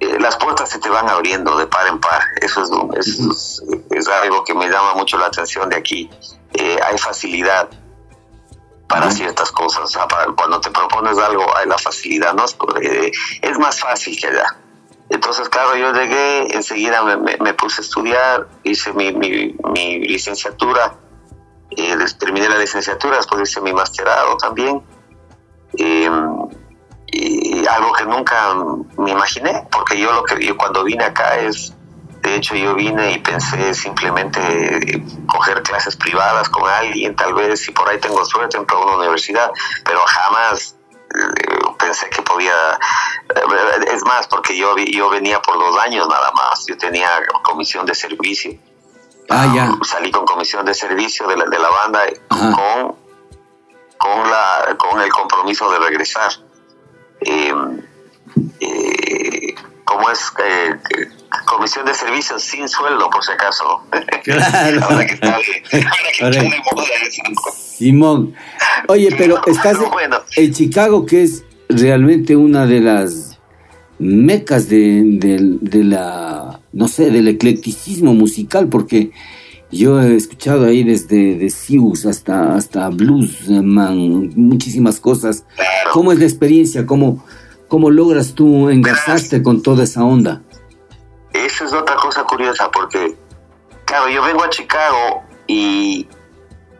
[0.00, 2.22] eh, las puertas se te van abriendo de par en par.
[2.40, 2.70] Eso es,
[3.06, 6.08] eso es, es algo que me llama mucho la atención de aquí.
[6.54, 7.68] Eh, hay facilidad
[8.90, 9.96] para ciertas cosas.
[10.36, 12.34] Cuando te propones algo, hay la facilidad.
[12.34, 12.44] ¿no?
[12.82, 13.10] Eh,
[13.40, 14.56] es más fácil que allá.
[15.08, 19.98] Entonces, claro, yo llegué, enseguida me, me- me puse a estudiar, hice mi, mi- mi
[20.00, 20.94] licenciatura,
[21.70, 24.82] eh, terminé la licenciatura, después hice mi masterado también.
[25.78, 26.10] Eh,
[27.12, 28.54] y algo que nunca
[28.98, 31.74] me imaginé, porque yo lo que yo cuando vine acá es,
[32.30, 37.60] de hecho yo vine y pensé simplemente eh, coger clases privadas con alguien, tal vez
[37.60, 39.50] si por ahí tengo suerte entro a una universidad,
[39.84, 40.76] pero jamás
[41.14, 42.52] eh, pensé que podía,
[43.34, 47.08] eh, es más, porque yo, yo venía por dos años nada más, yo tenía
[47.42, 48.52] comisión de servicio.
[49.28, 49.72] Ah, ya.
[49.84, 52.96] Salí con comisión de servicio de la, de la banda con,
[53.96, 56.32] con, la, con el compromiso de regresar.
[57.20, 57.54] Eh,
[58.60, 59.54] eh,
[59.84, 60.80] como es eh,
[61.50, 63.82] comisión de servicio sin sueldo, por si acaso.
[64.24, 64.80] Claro.
[64.84, 65.84] Ahora que está de-
[66.22, 67.22] ahora que de moda eso.
[67.76, 68.34] Simón.
[68.88, 70.18] Oye, pero estás pero bueno.
[70.36, 73.38] en Chicago, que es realmente una de las
[73.98, 79.10] mecas de, de- de la, no sé, del eclecticismo musical, porque
[79.72, 85.44] yo he escuchado ahí desde de Sius hasta, hasta Bluesman, muchísimas cosas.
[85.54, 85.90] Claro.
[85.92, 86.84] ¿Cómo es la experiencia?
[86.86, 87.24] ¿Cómo,
[87.68, 90.42] cómo logras tú engasarte con toda esa onda?
[91.46, 93.16] Esa es otra cosa curiosa porque,
[93.84, 96.08] claro, yo vengo a Chicago y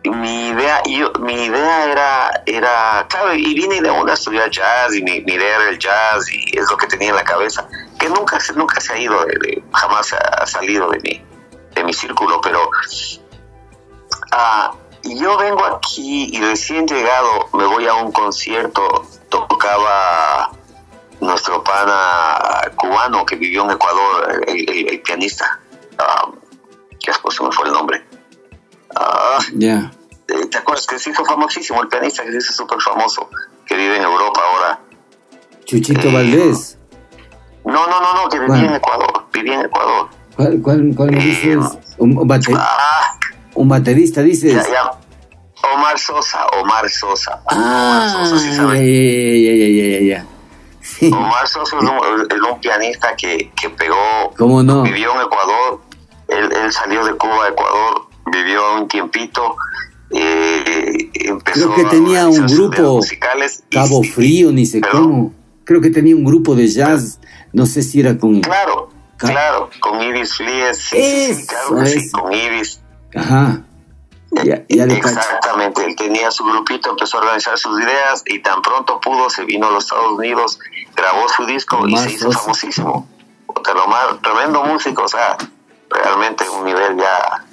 [0.03, 4.95] mi idea, yo, mi idea era, era, claro, y vine de una a estudiar jazz
[4.95, 7.67] y mi, idea era el jazz y es lo que tenía en la cabeza,
[7.99, 11.25] que nunca, nunca se ha ido, de- jamás ha salido de mi,
[11.75, 12.69] de mi círculo, pero
[14.31, 20.51] ah, yo vengo aquí y recién llegado me voy a un concierto, tocaba
[21.21, 22.37] nuestro pana
[22.75, 25.59] cubano que vivió en Ecuador, el, el- el pianista,
[25.99, 26.29] ah,
[26.99, 28.03] que después se me fue el nombre.
[28.95, 29.91] Ah, Ya.
[30.27, 33.29] eh, ¿Te acuerdas que se hizo famosísimo el pianista que se hizo súper famoso,
[33.65, 34.79] que vive en Europa ahora?
[35.65, 36.77] Chuchito Eh, Valdés.
[37.63, 40.09] No, no, no, no, que vivía en Ecuador, vivía en Ecuador.
[40.35, 41.57] ¿Cuál, cuál, cuál me dices?
[41.97, 43.13] Un, un Ah,
[43.53, 44.53] un baterista, dices.
[44.53, 44.91] ya, ya.
[45.75, 47.39] Omar Sosa, Omar Sosa.
[47.47, 50.25] Ah, Omar Sosa, sí ya, ya, ya, ya, ya,
[51.11, 51.89] Omar Sosa es un,
[52.29, 54.83] es un pianista que, que pegó, ¿Cómo no?
[54.83, 55.81] vivió en Ecuador,
[56.27, 59.55] él, él salió de Cuba a Ecuador, vivió un tiempito,
[60.11, 65.03] eh, empezó Creo que tenía un grupo, musicales Cabo y- Frío, ni sé ¿Perdón?
[65.03, 65.33] cómo.
[65.63, 67.19] Creo que tenía un grupo de jazz,
[67.53, 68.41] no sé si era con...
[68.41, 72.81] Claro, claro, con Ibis Flies, sí, claro que sí, con Ibis.
[73.15, 73.61] Ajá.
[74.31, 75.19] Ya, ya le cacho.
[75.19, 79.43] Exactamente, él tenía su grupito, empezó a organizar sus ideas y tan pronto pudo, se
[79.43, 80.57] vino a los Estados Unidos,
[80.95, 83.07] grabó su disco y se hizo famosísimo.
[83.87, 85.37] Más- tremendo músico, o sea,
[85.89, 87.43] realmente un nivel ya...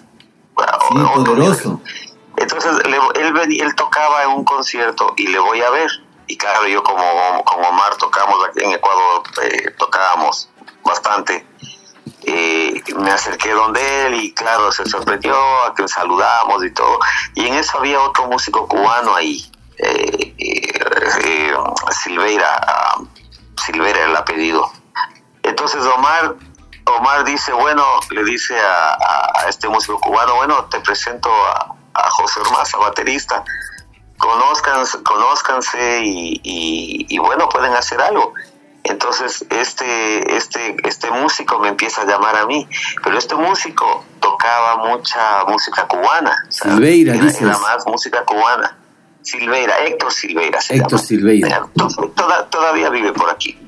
[0.55, 1.69] bueno, Sí, otro poderoso.
[1.85, 2.09] nivel.
[2.37, 5.91] Entonces le- él, él tocaba en un concierto y le voy a ver.
[6.29, 10.49] Y claro, yo como, como Omar tocamos aquí en Ecuador, eh, tocábamos
[10.85, 11.45] bastante.
[12.25, 16.99] Eh, me acerqué donde él y claro, se sorprendió a que saludamos y todo.
[17.35, 20.81] Y en eso había otro músico cubano ahí, eh, eh,
[21.25, 21.55] eh,
[22.03, 22.61] Silveira,
[23.65, 24.71] Silveira el apellido.
[25.43, 26.35] Entonces Omar,
[26.85, 32.41] Omar dice, bueno, le dice a, este músico cubano, bueno, te presento a, a José
[32.41, 33.45] Ormaza, baterista.
[34.19, 38.35] Conózcanse, conózcanse y bueno, pueden hacer algo.
[38.89, 42.67] Entonces este, este, este músico me empieza a llamar a mí,
[43.05, 46.37] pero este músico tocaba mucha música cubana.
[46.49, 47.43] Silveira, era, dices.
[47.43, 48.77] era más música cubana.
[49.23, 51.03] Silveira, Héctor Silveira se Héctor llama.
[51.03, 51.67] Silveira.
[51.77, 53.59] To- toda- todavía vive por aquí.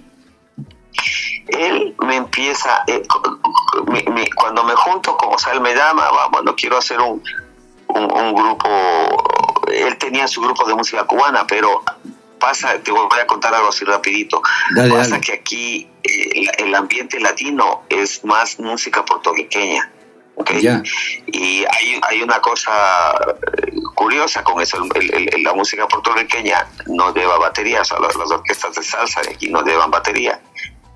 [1.48, 3.02] Él me empieza, eh,
[4.36, 7.22] cuando me junto con, o sea, él me llama, bueno, quiero hacer un,
[7.88, 8.68] un, un grupo,
[9.72, 11.82] él tenía su grupo de música cubana, pero
[12.41, 14.43] pasa, te voy a contar algo así rapidito,
[14.74, 15.20] Dale, pasa dale.
[15.22, 19.93] que aquí eh, el ambiente latino es más música puertorriqueña.
[20.36, 20.53] ¿ok?
[20.61, 20.82] Ya.
[21.26, 22.72] Y hay, hay una cosa
[23.59, 28.30] eh, curiosa con eso, el- la música puertorriqueña no lleva batería, o sea, las, las
[28.30, 30.41] orquestas de salsa de aquí no llevan batería,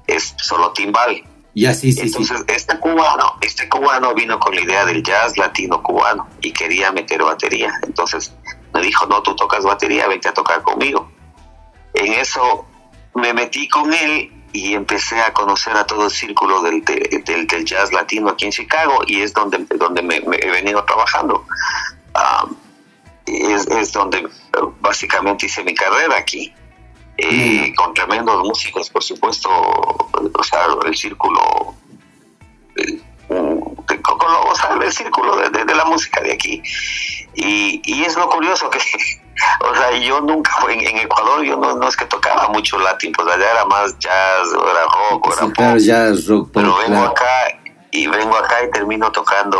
[0.06, 1.22] es solo timbal.
[1.54, 2.00] Sí, sí, sí.
[2.00, 6.90] Entonces, este cubano, este cubano vino con la idea del jazz latino cubano y quería
[6.90, 7.72] meter batería.
[7.84, 8.32] Entonces
[8.72, 11.08] me dijo, no, tú tocas batería, vente a tocar conmigo.
[11.94, 12.66] En eso
[13.14, 17.46] me metí con él y empecé a conocer a todo el círculo del, de- del,
[17.46, 21.44] del jazz latino aquí en Chicago y es donde, donde me, me he venido trabajando.
[22.14, 22.46] Ah,
[23.26, 24.28] es, es donde eh,
[24.80, 26.52] básicamente hice mi carrera aquí.
[27.16, 31.74] Eh, con tremendos músicos, por supuesto, o sea, el círculo,
[32.76, 36.60] eh, mm, de- con, o sea, el círculo de, de- de la música de aquí.
[37.34, 38.78] Y, y es lo curioso que,
[39.60, 43.12] o sea, yo nunca en, en Ecuador, yo no, no es que tocaba mucho latín,
[43.12, 45.54] pues allá era más jazz, era rock, era Sí, pop.
[45.54, 47.58] claro, jazz, rock, Pero vengo acá
[47.90, 49.58] y vengo acá y termino tocando,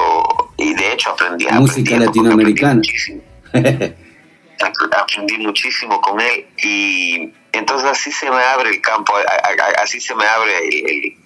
[0.56, 2.72] y de hecho aprendí Música latinoamericana.
[2.72, 3.22] aprendí muchísimo
[4.60, 9.12] ap- aprendí muchísimo con él y entonces así se me abre el campo,
[9.80, 11.16] así se me abre el, el,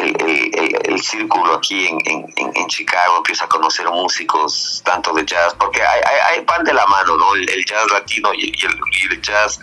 [0.00, 2.26] el- el- el- el círculo aquí en, en,
[2.56, 6.72] en- Chicago, empiezo a conocer músicos tanto de jazz, porque hay, hay, hay pan de
[6.74, 7.34] la mano, ¿no?
[7.34, 9.60] El, jazz latino y, y el, y el jazz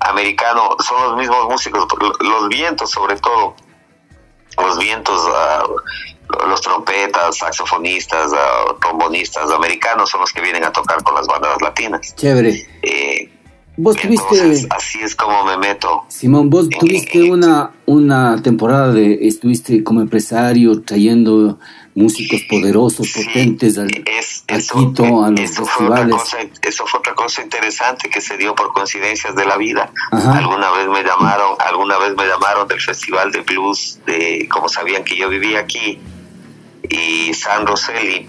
[0.00, 1.86] americano son los mismos músicos,
[2.20, 3.54] los vientos sobre todo,
[4.58, 5.64] los vientos, ah,
[6.46, 11.60] los trompetas, saxofonistas, uh, trombonistas americanos son los que vienen a tocar con las bandas
[11.60, 12.14] latinas.
[12.14, 12.68] Chévere.
[12.82, 13.28] Eh,
[13.82, 14.66] vos tuviste...
[14.70, 16.04] Así es como me meto.
[16.08, 21.58] Simón, vos tuviste una, una temporada de, estuviste como empresario trayendo
[21.94, 26.16] músicos poderosos, potentes al, es, a Quito, a los eso festivales.
[26.16, 29.90] Fue cosa, eso fue otra cosa interesante que se dio por coincidencias de la vida.
[30.12, 30.38] Ajá.
[30.38, 35.04] Alguna vez me llamaron, alguna vez me llamaron del Festival de Blues, de como sabían
[35.04, 35.98] que yo vivía aquí,
[36.88, 38.28] y San Rosselli,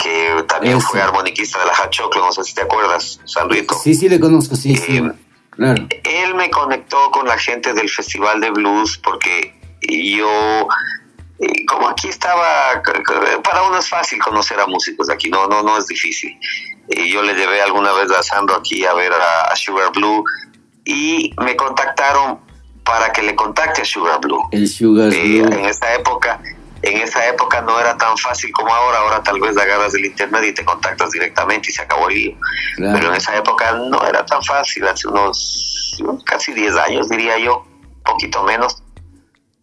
[0.00, 0.88] que también eso.
[0.88, 3.74] fue armoniquista de la Hachoclo, no sé si te acuerdas, San Rito.
[3.82, 5.02] Sí, sí, le conozco, sí, eh, sí.
[5.50, 5.86] Claro.
[6.04, 9.54] Él me conectó con la gente del Festival de Blues porque
[9.88, 10.68] yo
[11.66, 12.82] como aquí estaba,
[13.42, 16.38] para uno es fácil conocer a músicos de aquí, no, no, no es difícil.
[16.88, 20.24] yo le llevé alguna vez a Sandro aquí a ver a, Sugar Blue
[20.84, 22.40] y me contactaron
[22.84, 24.42] para que le contacte a Sugar Blue.
[24.50, 25.52] El Sugar eh, Blue.
[25.52, 26.40] En esa época,
[26.82, 30.44] en esa época no era tan fácil como ahora, ahora tal vez agarras el internet
[30.46, 32.36] y te contactas directamente y se acabó el lío.
[32.76, 32.98] Claro.
[32.98, 37.64] Pero en esa época no era tan fácil, hace unos casi 10 años diría yo,
[38.04, 38.82] poquito menos.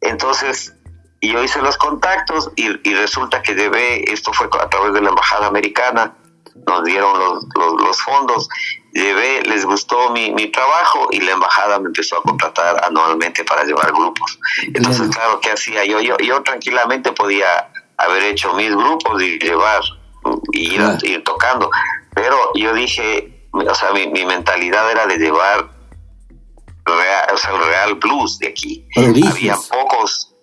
[0.02, 0.74] Entonces
[1.22, 5.10] yo hice los contactos y, y, resulta que debe, esto fue a través de la
[5.10, 6.16] embajada americana,
[6.68, 8.48] nos dieron los, los, los fondos,
[8.94, 13.64] llevé, les gustó mi, mi, trabajo y la embajada me empezó a contratar anualmente para
[13.64, 14.40] llevar grupos.
[14.74, 16.00] Entonces, claro, ¿qué hacía yo?
[16.00, 19.82] Yo, yo tranquilamente podía haber hecho mis grupos y llevar
[20.52, 20.98] y ir, ah.
[21.04, 21.70] ir tocando,
[22.14, 25.70] pero yo dije, o sea, mi, mi mentalidad era de llevar
[26.86, 28.88] real, o sea, el real blues de aquí.
[28.96, 30.34] Había pocos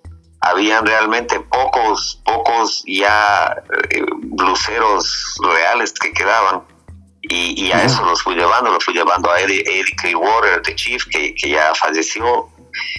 [0.44, 6.62] habían realmente pocos, pocos ya eh, bluseros reales que quedaban.
[7.28, 10.74] Y, y a eso los fui llevando, los fui llevando a Eddie, Eddie Clearwater, de
[10.74, 12.48] Chief, que, que, ya falleció.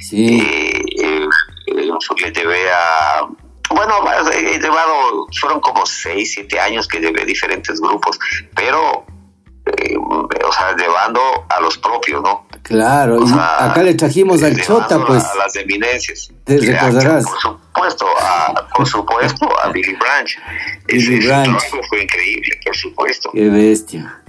[0.01, 0.39] Sí.
[0.41, 1.27] Eh, eh,
[1.67, 3.27] le llevé a.
[3.69, 3.95] Bueno,
[4.31, 8.19] he llevado, fueron como seis, siete años que llevé diferentes grupos,
[8.55, 11.19] pero, o sea, llevando
[11.49, 12.45] a los propios, ¿no?
[12.65, 15.23] Claro, o sea, acá le trajimos al Chota, pues.
[15.23, 16.31] A las eminencias.
[16.45, 17.23] Te recordarás.
[17.23, 20.39] Por supuesto, a, por supuesto, a Billy Branch.
[20.87, 21.61] Billy ese, Branch.
[21.89, 23.29] Fue increíble, por supuesto.
[23.33, 24.19] Qué bestia.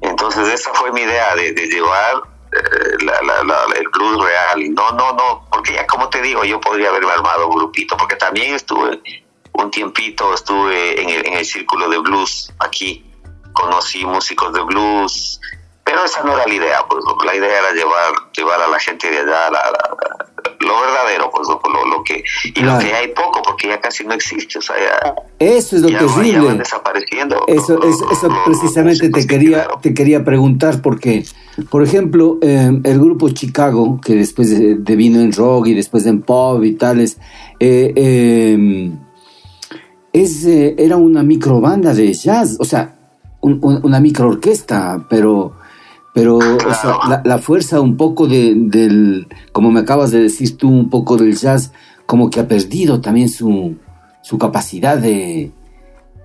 [0.00, 4.74] Entonces, esa fue mi idea de, de llevar eh, la, la, la, el blues real.
[4.74, 8.16] No, no, no, porque ya como te digo, yo podría haberme armado un grupito, porque
[8.16, 8.98] también estuve
[9.52, 13.04] un tiempito, estuve en el, en el círculo de blues aquí.
[13.52, 15.38] Conocí músicos de blues,
[15.90, 19.10] pero esa no era la idea, pues la idea era llevar llevar a la gente
[19.10, 19.96] de allá la, la,
[20.60, 22.74] lo verdadero, pues lo, lo que y claro.
[22.74, 25.88] lo que hay poco porque ya casi no existe, o sea, ya, eso es lo
[25.88, 26.32] ya, terrible.
[26.32, 27.44] Ya van desapareciendo.
[27.48, 31.24] Eso, lo, eso, eso precisamente te quería te quería preguntar porque
[31.70, 36.06] por ejemplo, eh, el grupo Chicago, que después de, de, vino en rock y después
[36.06, 37.18] en pop y tales,
[37.58, 38.92] eh, eh,
[40.12, 42.94] es, era una microbanda de jazz, o sea,
[43.40, 45.59] un, un, una microorquesta, pero
[46.12, 50.56] pero o sea, la, la, fuerza un poco de, del, como me acabas de decir
[50.56, 51.72] tú, un poco del jazz,
[52.06, 53.76] como que ha perdido también su,
[54.22, 55.52] su capacidad de,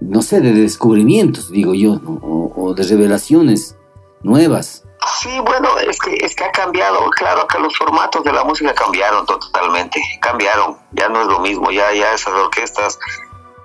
[0.01, 2.19] no sé, de descubrimientos, digo yo, ¿no?
[2.23, 3.77] o, o, de revelaciones
[4.23, 4.83] nuevas.
[5.21, 8.73] Sí, bueno, es que, es que ha cambiado, claro que los formatos de la música
[8.73, 12.97] cambiaron totalmente, cambiaron, ya no es lo mismo, ya, ya esas orquestas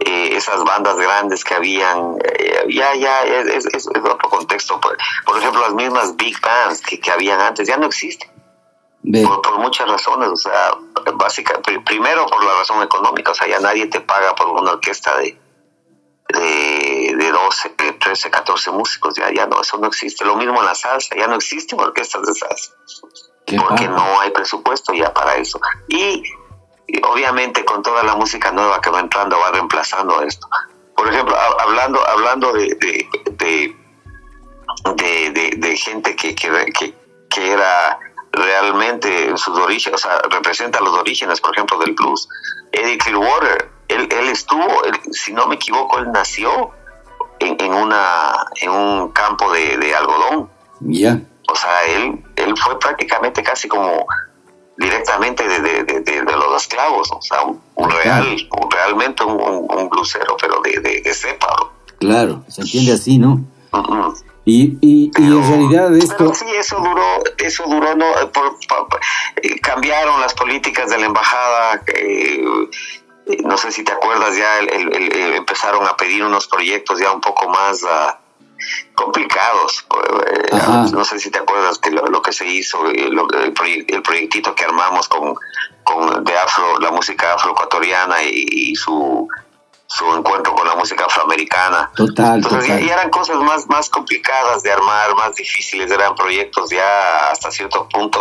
[0.00, 4.80] eh, esas bandas grandes que habían, eh, ya, ya, es, es, es, otro contexto.
[4.80, 4.96] Por,
[5.26, 8.30] por, ejemplo, las mismas big bands que, que habían antes ya no existen.
[9.02, 10.72] Por, por, muchas razones, o sea,
[11.14, 15.16] básicamente, primero por la razón económica, o sea, ya nadie te paga por una orquesta
[15.18, 15.38] de,
[16.28, 20.24] de, de 12, 13, 14 músicos, ya, ya no, eso no existe.
[20.24, 22.72] Lo mismo en la salsa, ya no existen orquestas de salsa.
[23.58, 25.60] Porque no hay presupuesto ya para eso.
[25.88, 26.22] Y
[26.92, 30.48] y obviamente con toda la música nueva que va entrando va reemplazando esto.
[30.96, 32.76] Por ejemplo, hablando hablando de
[34.96, 36.94] de, de, de, gente que, que, que,
[37.28, 37.98] que, era
[38.32, 42.28] realmente en sus orígenes, o sea, representa los orígenes, por ejemplo, del blues.
[42.72, 46.70] Eddie Clearwater, él, él estuvo, él, si no me equivoco, él nació
[47.40, 50.50] en, en, una, en un campo de, de algodón.
[50.80, 51.14] Ya.
[51.14, 51.20] Yeah.
[51.48, 54.06] O sea, él, él fue prácticamente casi como
[54.80, 59.66] directamente de, de, de, de, los esclavos, o sea, un, un real, un, realmente un,
[59.68, 61.54] un, blusero, pero de, de, cepa.
[61.98, 63.44] Claro, se entiende así, ¿no?
[63.72, 64.24] Uh -huh.
[64.46, 66.16] Y, y, pero, y, en realidad esto...
[66.16, 69.00] Pero sí, eso duró, eso duró, no, por, por, por,
[69.42, 72.42] eh, cambiaron las políticas de la embajada, eh,
[73.44, 77.12] no sé si te acuerdas ya, el, el, el, empezaron a pedir unos proyectos ya
[77.12, 77.82] un poco más...
[77.82, 78.19] Uh,
[78.94, 79.86] complicados.
[80.26, 80.56] Eh,
[80.92, 85.08] no sé si te acuerdas que lo, que se hizo, eh, el, proyectito que armamos
[85.08, 85.34] con,
[85.84, 89.28] con de afro, la música afroecuatoriana y, y su
[89.90, 91.90] su encuentro con la música afroamericana.
[91.96, 97.30] Total, Entonces Ya, eran cosas más, más complicadas de armar, más difíciles, eran proyectos ya
[97.30, 98.20] hasta cierto punto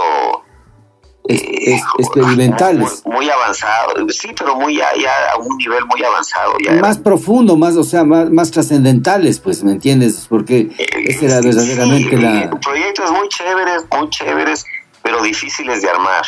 [1.30, 3.04] eh, experimentales.
[3.06, 4.88] Muy, avanzados, sí, pero muy ya,
[5.34, 6.56] a un nivel muy avanzado.
[6.60, 10.26] Ya más profundo, más, o sea, más, más trascendentales, pues, ¿me entiendes?
[10.28, 12.50] Porque eh, ese era verdaderamente la...
[12.60, 14.66] Proyectos muy chéveres, muy chéveres,
[15.04, 16.24] pero difíciles de armar,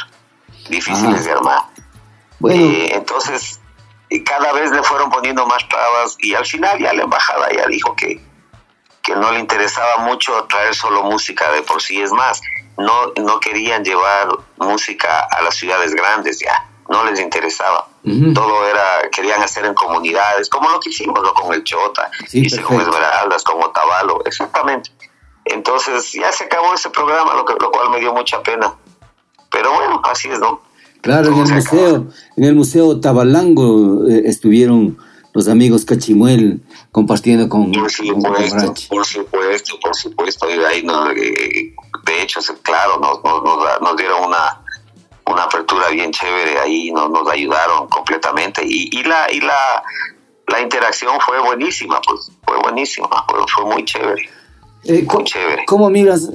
[0.70, 1.62] difíciles de armar.
[2.39, 2.64] Bueno.
[2.64, 3.60] Eh, entonces,
[4.24, 7.95] cada vez le fueron poniendo más trabas y al final ya la embajada ya dijo
[7.95, 8.22] que,
[9.02, 12.02] que no le interesaba mucho traer solo música de por sí.
[12.02, 12.41] Es más,
[12.78, 17.88] no, no querían llevar música a las ciudades grandes ya, no les interesaba.
[18.34, 21.34] Todo era, querían hacer en comunidades, como lo que hicimos ¿no?
[21.34, 24.89] con el Chota, sí, con Esmeraldas, como Tabalo, exactamente.
[25.45, 28.74] Entonces ya se acabó ese programa, lo, que, lo cual me dio mucha pena.
[29.52, 30.62] Pero bueno, así es, ¿no?
[31.02, 34.97] Claro, en el museo, en el museo Tabalango eh, estuvieron
[35.34, 36.62] los amigos Cachimuel
[36.92, 40.86] compartiendo con por supuesto, por supuesto, por supuesto, y de ahí
[41.16, 41.74] eh,
[42.06, 44.62] de hecho, claro, nos, nos, nos, dieron una
[45.28, 49.84] una apertura bien chévere ahí, nos, nos ayudaron completamente y, y la y la,
[50.48, 53.08] la interacción fue buenísima, pues fue buenísima,
[53.56, 54.30] fue, muy chévere.
[54.84, 55.64] Eh, muy chévere.
[55.68, 56.30] ¿Cómo miras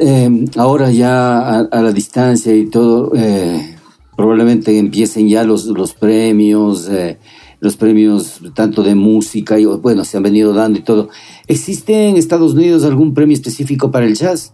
[0.56, 3.12] ahora ya a, a, la distancia y todo?
[3.14, 3.76] Eh,
[4.16, 7.18] probablemente empiecen ya los, los premios, eh,
[7.60, 11.08] los premios tanto de música, y bueno, se han venido dando y todo.
[11.46, 14.52] ¿Existe en Estados Unidos algún premio específico para el jazz?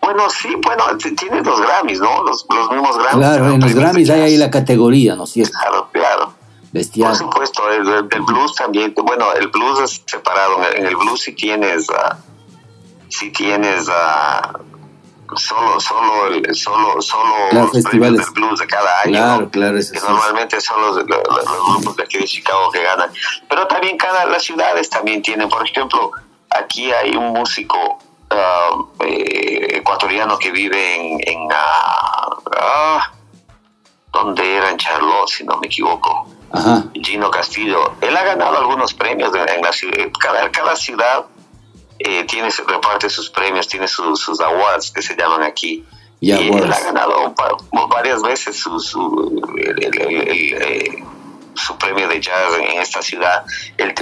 [0.00, 2.24] Bueno, sí, bueno, tiene los Grammys, ¿no?
[2.24, 3.16] Los, mismos Grammys.
[3.16, 5.52] Claro, en los Grammys hay ahí la categoría, ¿no es cierto?
[5.58, 6.34] Claro, claro.
[6.72, 7.10] Bestial.
[7.10, 11.88] Por supuesto, el, blues también, bueno, el blues es separado, en el blues sí tienes,
[11.90, 12.16] uh,
[13.08, 14.71] sí tienes uh,
[15.36, 18.24] solo solo el, solo solo los festivales.
[18.24, 22.18] del blues de cada año claro, claro, que normalmente son los, los, grupos de aquí
[22.18, 23.10] de Chicago que ganan.
[23.48, 25.48] Pero también cada las ciudades también tienen.
[25.48, 26.12] Por ejemplo
[26.50, 27.98] aquí hay un músico
[28.30, 33.00] uh, eh, ecuatoriano que vive en, en uh,
[34.12, 36.28] donde era en Charlotte si no me equivoco.
[36.52, 36.84] Ajá.
[36.92, 37.94] Gino Castillo.
[38.02, 41.24] Él ha ganado algunos premios en la ciudad cada, cada ciudad
[42.04, 45.84] eh, tiene, reparte sus premios, tiene sus awards que se llaman aquí.
[46.20, 47.34] Y, él ha ganado
[47.88, 51.02] varias veces su, su, eh,
[51.54, 53.44] su premio de jazz en esta ciudad.
[53.76, 53.92] Él,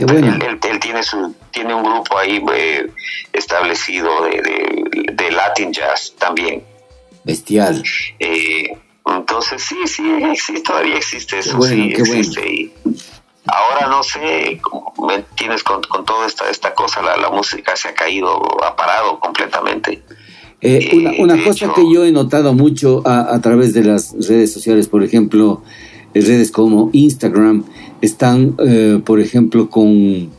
[0.63, 2.91] él, tiene, su, tiene un grupo ahí eh,
[3.33, 6.63] establecido de, de, Latin Jazz también.
[7.25, 7.83] Bestial.
[8.19, 8.77] Eh,
[9.07, 12.71] entonces sí, sí, existe, todavía existe eso, sí, existe.
[13.47, 14.61] Ahora no sé,
[15.07, 17.03] ¿me tienes con, con toda esta, esta cosa?
[17.03, 20.03] La, la, música se ha caído, ha parado completamente.
[20.61, 24.15] Eh, una, eh, una cosa que yo he notado mucho a, a, través de las
[24.29, 25.63] redes sociales, por ejemplo,
[26.13, 27.65] eh, redes como Instagram,
[28.01, 30.31] están, eh, por ejemplo, con,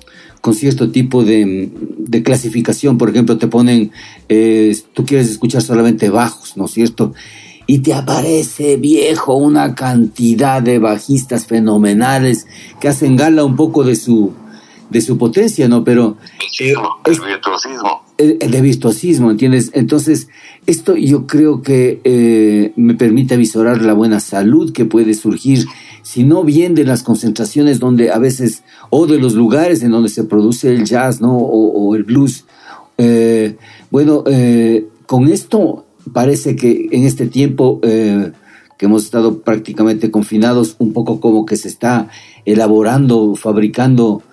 [0.41, 2.97] con cierto tipo de, de, clasificación.
[2.97, 3.91] Por ejemplo, te ponen,
[4.27, 7.13] eh, tú quieres escuchar solamente bajos, ¿no es cierto?
[7.71, 12.45] Y te aparece viejo una cantidad de bajistas fenomenales
[12.81, 14.33] que hacen gala un poco de su
[14.89, 15.81] de su potencia, ¿no?
[15.85, 16.17] Pero
[16.59, 16.73] eh,
[17.05, 18.03] el virtuosismo.
[18.17, 19.71] El, de virtuosismo, ¿entiendes?
[19.73, 20.27] Entonces,
[20.65, 25.65] esto yo creo que eh, me permite avisorar la buena salud que puede surgir,
[26.01, 30.09] si no bien de las concentraciones donde a veces, o de los lugares en donde
[30.09, 31.37] se produce el jazz, ¿no?
[31.37, 32.43] O, o el blues.
[32.97, 33.55] Eh,
[33.89, 38.31] bueno, eh, con esto parece que en este tiempo eh,
[38.77, 42.07] que hemos estado prácticamente confinados, un poco como que se está
[42.45, 44.23] elaborando, fabricando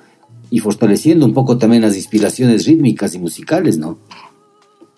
[0.50, 3.98] y fortaleciendo un poco también las inspiraciones rítmicas y musicales, ¿no?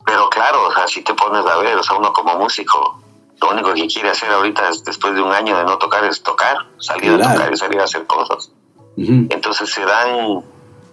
[0.06, 3.02] Pero claro, o sea, si te pones a ver, o sea, uno como músico,
[3.40, 6.22] lo único que quiere hacer ahorita es, después de un año de no tocar es
[6.22, 8.52] tocar, salir a tocar y salir a hacer cosas.
[8.96, 10.44] Entonces se dan,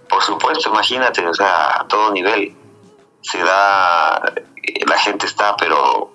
[0.08, 2.56] por supuesto, imagínate, o sea, a todo nivel,
[3.20, 4.32] se da
[4.86, 6.12] la gente está, pero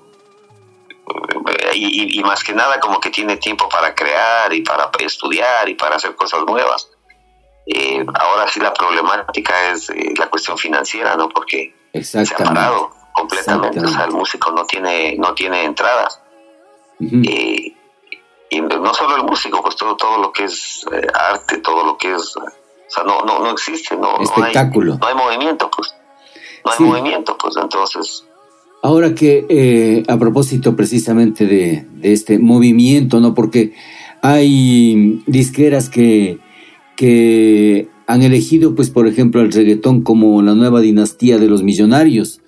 [1.74, 5.98] y, más que nada como que tiene tiempo para crear y para estudiar y para
[5.98, 6.90] hacer cosas nuevas.
[7.66, 11.30] Eh, ahora sí la problemática es eh, la cuestión financiera, ¿no?
[11.30, 16.20] Porque se ha parado completamente, o sea, el músico no tiene no tiene entradas.
[17.00, 17.74] Eh,
[18.50, 22.14] y no solo el músico, pues todo todo lo que es arte, todo lo que
[22.14, 22.44] es, o
[22.88, 25.94] sea, no no no existe, no, no hay, no hay movimiento, pues.
[26.66, 28.26] No hay movimiento, pues entonces
[28.84, 33.34] Ahora que eh, a propósito precisamente de, este movimiento, ¿no?
[33.34, 33.72] Porque
[34.22, 36.40] hay disqueras que,
[36.98, 42.42] que han elegido, pues, por ejemplo, el reggaetón como la nueva dinastía de los millonarios,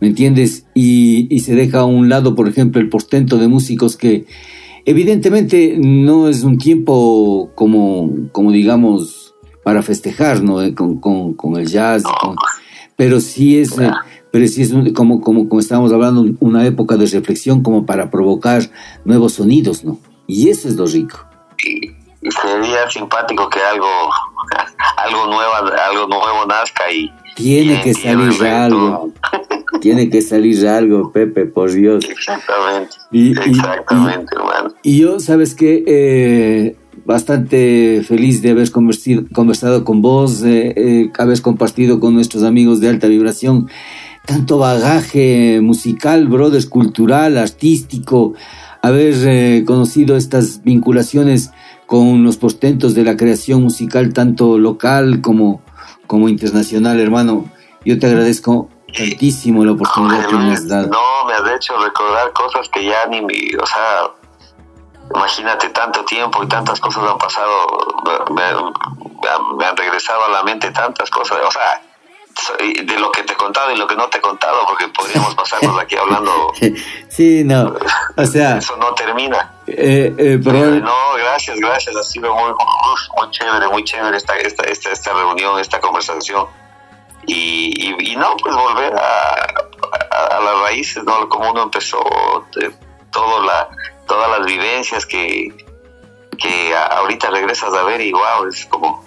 [0.00, 0.66] ¿me entiendes?
[0.72, 4.24] Y, y se deja a un lado, por ejemplo, el portento de músicos que
[4.84, 10.62] evidentemente no es un tiempo como, como digamos, para festejar, ¿no?
[10.62, 12.36] Eh, Con, con, con el jazz, con-
[12.94, 13.90] pero sí es, eh,
[14.32, 18.10] pero sí es un- como, como, como estábamos hablando, una época de reflexión como para
[18.10, 18.62] provocar
[19.04, 19.98] nuevos sonidos, ¿no?
[20.26, 21.18] Y eso es lo rico.
[22.24, 23.86] y sería simpático que algo
[24.96, 25.52] algo nuevo
[25.90, 29.12] algo nuevo nazca y Tiene y- que salir algo.
[29.80, 32.04] Tiene que salir algo, Pepe, por Dios.
[32.08, 39.82] exactamente Y- y- exactamente hermano Y yo, sabes que eh, bastante feliz de haber conversado
[39.84, 43.68] con vos, eh, eh, haber compartido con nuestros amigos de alta vibración
[44.26, 48.34] tanto bagaje musical, brothers, cultural, artístico,
[48.82, 51.50] haber eh, conocido estas vinculaciones
[51.86, 55.60] con los portentos de la creación musical, tanto local como,
[56.06, 57.44] como internacional, hermano.
[57.84, 60.88] Yo te agradezco tantísimo la oportunidad que me has dado.
[60.88, 64.10] no me has hecho recordar cosas que ya ni mi o sea
[65.14, 67.50] imagínate tanto tiempo y tantas cosas han pasado
[68.04, 71.80] me, me han- me regresado a la mente tantas cosas o sea
[72.58, 75.34] de lo que te he contado y lo que no te he contado porque podríamos
[75.34, 76.52] pasarnos aquí hablando
[77.08, 77.74] Sí, no,
[78.16, 81.94] o sea, eso no termina eh, eh, probable- No, gracias, gracias.
[81.96, 82.52] Ha sido muy,
[83.16, 86.46] muy chévere, muy chévere esta, esta, esta, esta reunión, esta conversación.
[87.26, 89.32] Y, y, y no, pues volver a,
[90.10, 91.28] a, a las raíces, ¿no?
[91.28, 91.98] Como uno empezó,
[92.56, 92.72] de
[93.12, 93.68] todo la,
[94.08, 95.54] todas las vivencias que,
[96.38, 99.04] que ahorita regresas a ver y wow, es como,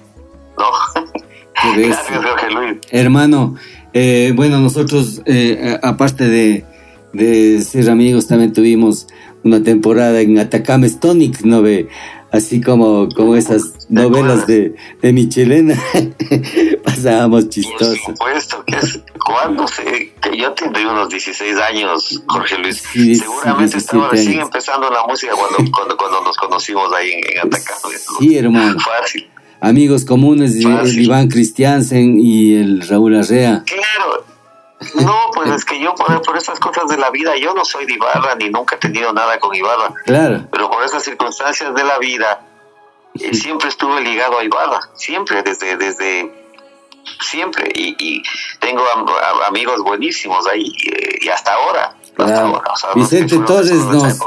[0.57, 0.71] no.
[1.77, 2.77] Gracias, Jorge Luis.
[2.91, 3.55] Hermano,
[3.93, 6.65] eh, bueno, nosotros, eh, aparte de,
[7.13, 9.07] de ser amigos, también tuvimos
[9.43, 11.87] una temporada en Atacama Stonic, ¿no ve?
[12.31, 15.81] Así como, como esas novelas de, de Michelena.
[16.83, 17.95] Pasábamos Por chistoso.
[18.07, 22.83] supuesto, que es cuando se, que yo tendría unos 16 años, Jorge Luis.
[22.91, 27.19] Sí, Seguramente 17 estaba recién empezando la música cuando, cuando, cuando nos conocimos ahí en,
[27.37, 27.93] en Atacama.
[28.19, 28.79] Sí, hermano.
[28.99, 29.29] Fácil.
[29.67, 31.03] Amigos comunes, el Fácil.
[31.05, 33.63] Iván Christiansen y el Raúl Arrea.
[33.65, 34.25] Claro.
[35.03, 37.85] No, pues es que yo por, por esas cosas de la vida, yo no soy
[37.85, 40.47] de Ibarra ni nunca he tenido nada con Ibarra, Claro.
[40.51, 42.45] pero por esas circunstancias de la vida
[43.15, 46.31] eh, siempre estuve ligado a Ibarra, siempre, desde, desde
[47.21, 48.21] siempre, y, y
[48.59, 51.95] tengo a- amigos buenísimos ahí, eh, y hasta ahora.
[52.17, 54.19] hasta ahora, o sea, no Vicente Torres nos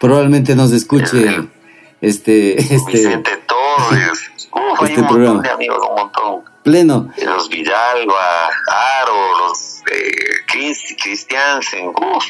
[0.00, 1.40] probablemente nos escuche
[2.00, 4.30] este este Vicente Torres,
[4.72, 6.44] uf, hay este un montón de amigos, un montón.
[6.62, 7.12] pleno.
[7.24, 8.48] los Villalba,
[9.02, 10.10] Aro, los eh,
[10.46, 12.24] Chris- Christiansen, uf.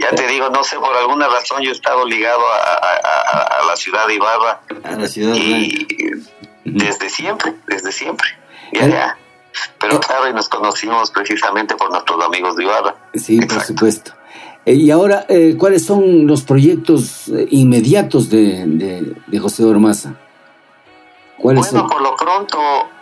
[0.00, 3.62] ya te digo, no sé, por alguna razón yo he estado ligado a, a- a-
[3.62, 5.86] a la ciudad de Ibarra A la ciudad y
[6.64, 8.26] desde siempre, desde siempre.
[8.72, 8.90] Ya, Eh.
[8.90, 9.18] ya.
[9.78, 12.96] Pero claro, y nos conocimos precisamente por nuestros amigos de Ibarra.
[13.14, 14.12] Sí, por supuesto.
[14.66, 20.14] Eh, y ahora, eh, ¿cuáles son los proyectos eh, inmediatos de, de, de José Ormaza?
[21.38, 21.90] ¿Cuáles Bueno, son?
[21.90, 22.58] por lo pronto,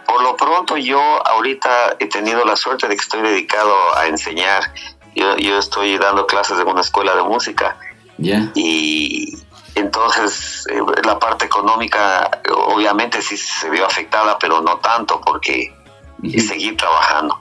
[0.06, 4.72] por lo pronto yo ahorita he tenido la suerte de que estoy dedicado a enseñar.
[5.14, 7.76] Yo, yo estoy dando clases en una escuela de música
[8.16, 8.50] Ya.
[8.54, 9.36] y
[9.74, 12.30] entonces eh, la parte económica
[12.68, 15.74] obviamente sí se vio afectada, pero no tanto porque
[16.22, 17.38] es seguir trabajando.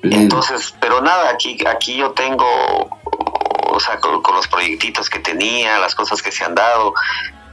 [0.00, 0.22] Pleno.
[0.22, 2.46] Entonces, pero nada, aquí, aquí yo tengo,
[3.72, 6.94] o sea, con, con los proyectitos que tenía, las cosas que se han dado,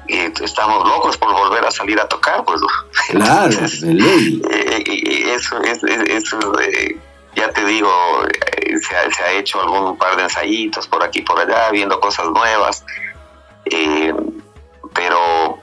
[0.08, 2.62] eh, estamos locos por volver a salir a tocar, pues.
[3.10, 4.42] Claro, Entonces, de ley.
[4.52, 6.98] eh, eso, es, es- eso eh,
[7.36, 7.90] ya te digo,
[8.58, 12.00] eh, se, ha, se ha hecho algún par de ensayitos por aquí por allá, viendo
[12.00, 12.84] cosas nuevas.
[13.66, 14.14] Eh,
[14.94, 15.60] pero,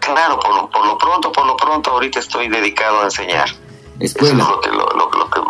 [0.00, 3.48] claro, por, lo- por lo pronto, por lo pronto, ahorita estoy dedicado a enseñar.
[3.48, 3.58] Eso
[3.98, 5.40] es Escuela, lo que, lo, lo- lo que,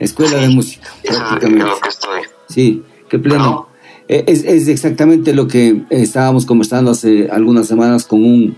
[0.00, 2.22] escuela de música, eso es lo que estoy.
[2.48, 3.68] Sí, qué pleno.
[4.08, 8.56] Es, es exactamente lo que eh, estábamos conversando hace algunas semanas con un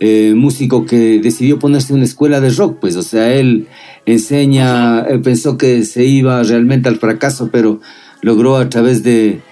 [0.00, 3.68] eh, músico que decidió ponerse en una escuela de rock, pues, o sea, él
[4.06, 7.80] enseña, eh, pensó que se iba realmente al fracaso, pero
[8.22, 9.42] logró a través de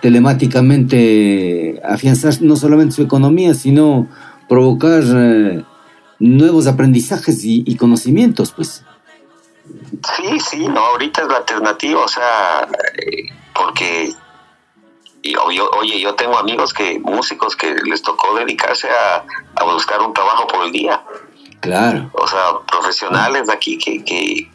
[0.00, 4.08] telemáticamente afianzar no solamente su economía, sino
[4.48, 5.62] provocar eh,
[6.18, 8.84] nuevos aprendizajes y, y conocimientos, pues.
[10.16, 12.66] Sí, sí, no, ahorita es la alternativa, o sea,
[12.96, 13.24] eh,
[13.54, 14.12] porque,
[15.22, 19.24] y, o- yo- oye, yo tengo amigos que, músicos que les tocó dedicarse a,
[19.56, 21.02] a buscar un trabajo por el día,
[21.60, 22.10] Claro.
[22.14, 24.50] o sea, profesionales de aquí que, que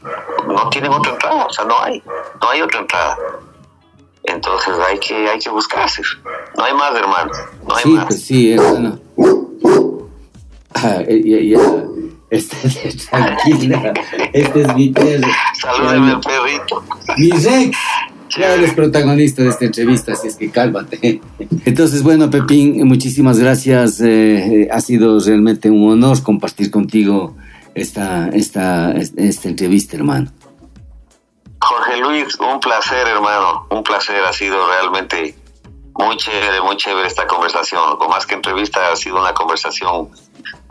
[0.46, 2.04] no tienen otra entrada, o sea, no hay,
[2.42, 3.18] no hay otra entrada.
[4.26, 6.02] Entonces hay que, hay que buscarse,
[6.58, 7.32] no hay más, hermano,
[7.66, 8.06] no hay Sí, más.
[8.06, 9.00] pues sí, hermano.
[10.76, 11.84] Ah, eh, ya, ya-
[12.30, 13.94] Estate tranquila.
[14.34, 15.28] Este es mi perro.
[15.60, 16.84] Salúdeme, perrito.
[17.18, 17.78] Mi Rex.
[18.30, 21.22] Ya eres protagonista de esta entrevista, así es que cálmate.
[21.66, 24.02] Entonces, bueno, Pepín, muchísimas gracias.
[24.02, 27.36] Eh, ha sido realmente un honor compartir contigo
[27.74, 30.32] esta, esta, esta entrevista, hermano.
[31.62, 33.68] Jorge Luis, un placer, hermano.
[33.70, 34.24] Un placer.
[34.24, 35.36] Ha sido realmente
[35.96, 37.82] muy chévere, muy chévere esta conversación.
[38.00, 40.10] O más que entrevista, ha sido una conversación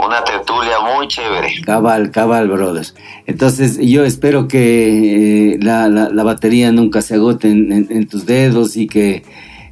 [0.05, 1.60] una tertulia muy chévere.
[1.64, 2.94] Cabal, cabal, brothers.
[3.27, 8.86] Entonces yo espero que eh, la, la, batería nunca se agote en, tus dedos y
[8.86, 9.24] que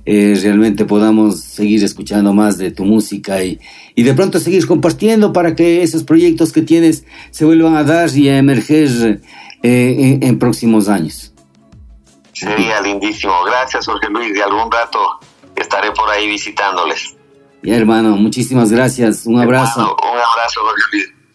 [0.07, 3.61] eh, realmente podamos seguir escuchando más de tu música y,
[3.95, 8.11] y de pronto seguir compartiendo para que esos proyectos que tienes se vuelvan a dar
[8.15, 9.21] y a emerger
[9.63, 11.33] eh, en, próximos años.
[12.33, 13.33] Sería lindísimo.
[13.45, 14.35] Gracias, Jorge Luis.
[14.35, 14.99] De algún rato
[15.57, 17.14] estaré por ahí visitándoles.
[17.65, 19.25] Ya, hermano, muchísimas gracias.
[19.25, 19.81] Un abrazo.
[19.81, 20.61] un abrazo,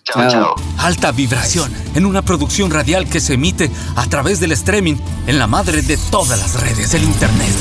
[0.03, 4.95] Chao, chao, Alta vibración en una producción radial que se emite a través del streaming
[5.27, 7.55] en la madre de todas las redes del Internet.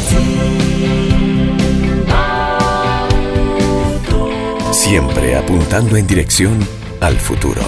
[4.71, 6.59] Siempre apuntando en dirección
[7.01, 7.63] al futuro,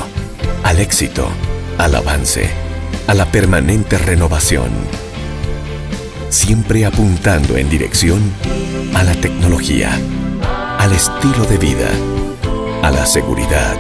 [0.65, 1.29] al éxito,
[1.79, 2.51] al avance,
[3.07, 4.71] a la permanente renovación.
[6.29, 8.21] Siempre apuntando en dirección
[8.95, 9.91] a la tecnología
[10.81, 11.91] al estilo de vida,
[12.83, 13.77] a la seguridad,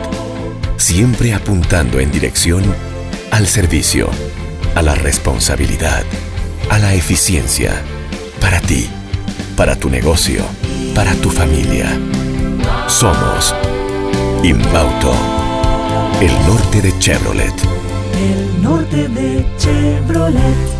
[0.76, 2.62] siempre apuntando en dirección
[3.30, 4.10] al servicio,
[4.74, 6.02] a la responsabilidad,
[6.68, 7.72] a la eficiencia,
[8.38, 8.86] para ti,
[9.56, 10.44] para tu negocio,
[10.94, 11.88] para tu familia.
[12.86, 13.54] Somos
[14.42, 15.14] Inbauto,
[16.20, 17.54] el norte de Chevrolet.
[18.14, 20.79] El norte de Chevrolet.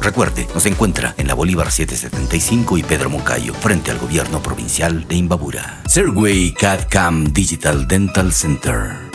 [0.00, 5.16] Recuerde, nos encuentra en la Bolívar 775 y Pedro Moncayo, frente al gobierno provincial de
[5.16, 5.82] Imbabura.
[5.86, 9.06] Serway CAD CAM Digital Dental Center.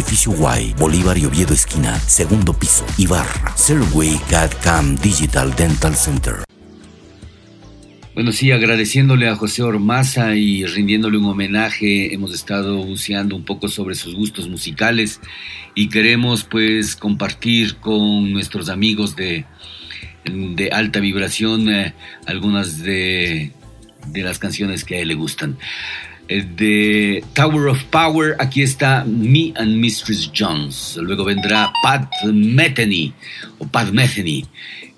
[0.00, 6.36] edificio Y, Bolívar y Oviedo esquina, segundo piso, Ibarra, Serway CAD CAM Digital Dental Center.
[8.14, 13.68] Bueno, sí, agradeciéndole a José Ormaza y rindiéndole un homenaje, hemos estado buceando un poco
[13.68, 15.20] sobre sus gustos musicales
[15.74, 19.44] y queremos pues compartir con nuestros amigos de,
[20.24, 21.92] de alta vibración eh,
[22.24, 23.52] algunas de,
[24.06, 25.58] de las canciones que a él le gustan.
[26.30, 30.96] Eh, de Tower of Power, aquí está Me and Mistress Jones.
[31.02, 33.12] Luego vendrá Pat Metheny
[33.58, 34.46] o Pat Metheny.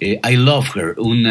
[0.05, 1.23] Eh, I Love Her, un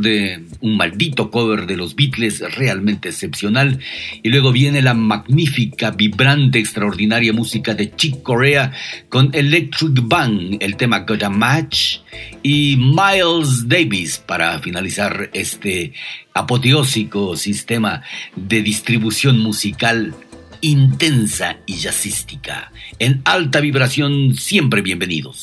[0.00, 3.80] de, un maldito cover de los Beatles realmente excepcional.
[4.22, 8.72] Y luego viene la magnífica, vibrante, extraordinaria música de Chick Corea
[9.08, 11.98] con Electric Bang, el tema Got a Match,
[12.44, 15.92] y Miles Davis para finalizar este
[16.34, 18.02] apoteósico sistema
[18.36, 20.14] de distribución musical
[20.60, 22.72] intensa y jazzística.
[22.98, 25.40] En alta vibración, siempre bienvenidos.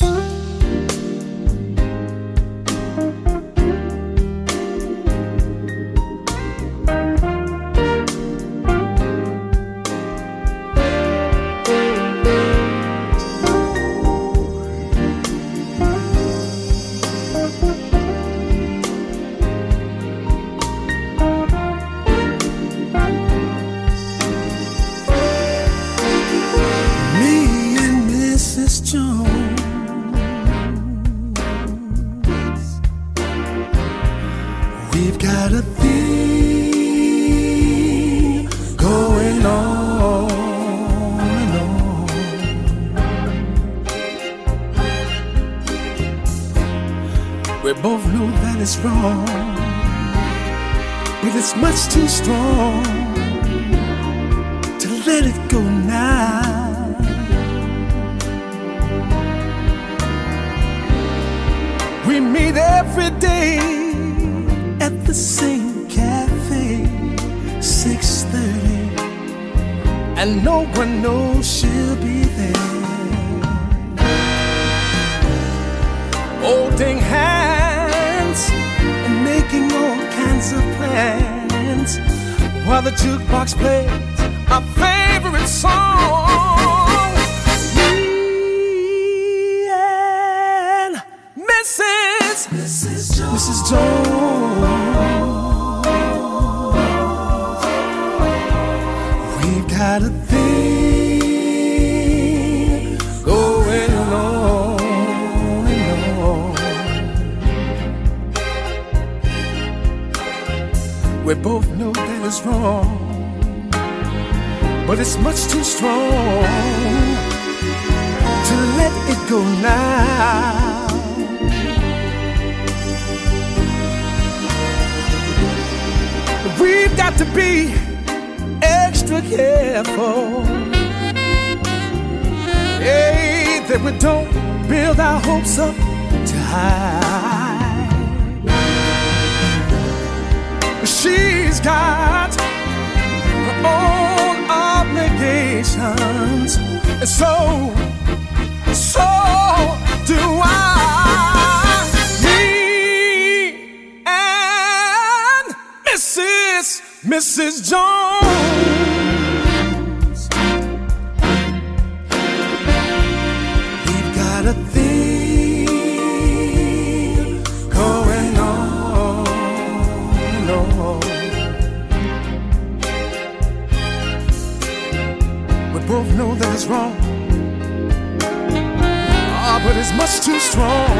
[179.98, 180.98] much too strong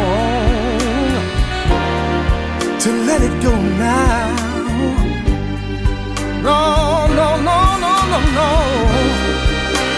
[2.80, 4.34] to let it go now.
[6.42, 8.50] No, no, no, no, no, no.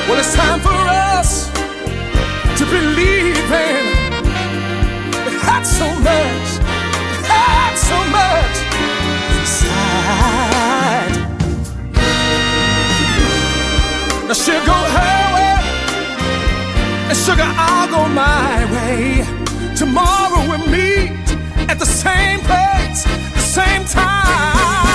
[0.06, 0.80] Well, it's time for
[1.16, 1.30] us
[2.58, 3.84] to believe in.
[5.28, 6.48] It hurts so much,
[7.16, 8.56] it hurts so much
[9.40, 11.14] inside.
[14.28, 15.29] Now she'll go home.
[17.20, 19.22] Sugar, I'll go my way.
[19.76, 21.12] Tomorrow we'll meet
[21.68, 24.89] at the same place, the same time.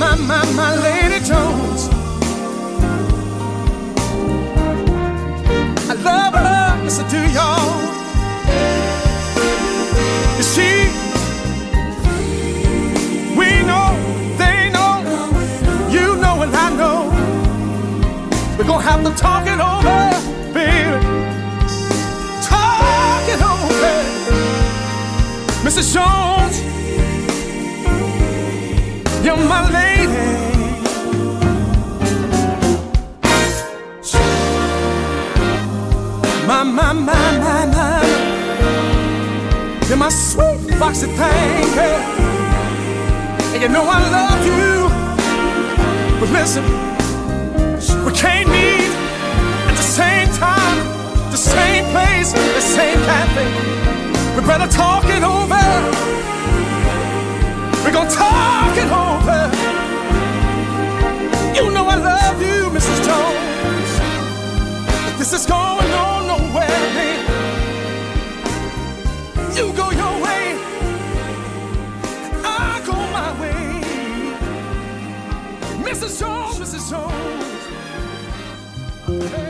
[0.00, 1.90] my, my, my Lady Jones.
[5.90, 7.80] I love her, yes I do, y'all.
[10.38, 10.76] You see,
[13.38, 13.88] we know,
[14.40, 14.94] they know,
[15.94, 17.00] you know and I know.
[18.56, 20.00] We're gonna have to talk it over,
[20.54, 20.96] baby.
[22.52, 23.94] Talk it over,
[25.66, 25.92] Mrs.
[25.92, 26.56] Jones.
[29.22, 29.89] You're my lady.
[40.98, 42.00] Thing, girl.
[43.54, 44.88] And you know I love you.
[46.18, 46.64] But listen,
[48.04, 48.90] we can't meet
[49.68, 53.46] at the same time, the same place, the same cafe.
[54.34, 55.64] We better talk it over.
[57.84, 58.99] We're gonna talk it over.
[76.00, 76.18] Mrs.
[76.18, 76.90] Jones, Mrs.
[76.90, 77.50] Jones.
[79.06, 79.49] Siempre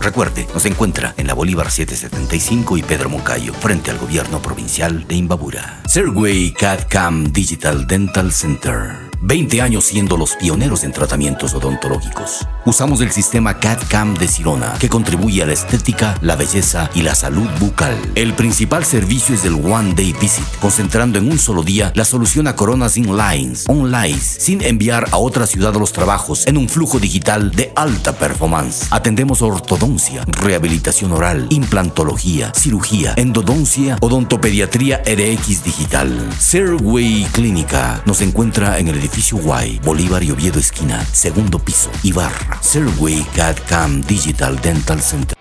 [0.00, 5.14] Recuerde, nos encuentra en la Bolívar 775 y Pedro Moncayo, frente al gobierno provincial de
[5.14, 5.80] Imbabura.
[5.86, 9.10] Serway CAD Cam Digital Dental Center.
[9.20, 12.46] 20 años siendo los pioneros en tratamientos odontológicos.
[12.66, 17.14] Usamos el sistema CAD-CAM de Sirona, que contribuye a la estética, la belleza y la
[17.14, 17.94] salud bucal.
[18.14, 22.46] El principal servicio es el One Day Visit, concentrando en un solo día la solución
[22.46, 27.50] a coronas inlines, online, sin enviar a otra ciudad los trabajos en un flujo digital
[27.50, 28.86] de alta performance.
[28.90, 36.30] Atendemos ortodoncia, rehabilitación oral, implantología, cirugía, endodoncia, odontopediatría RX digital.
[36.38, 42.53] Serway Clínica nos encuentra en el edificio Y, Bolívar y Oviedo esquina, segundo piso, Ibarra.
[42.60, 45.34] Serway CAD Cam Digital Dental Center.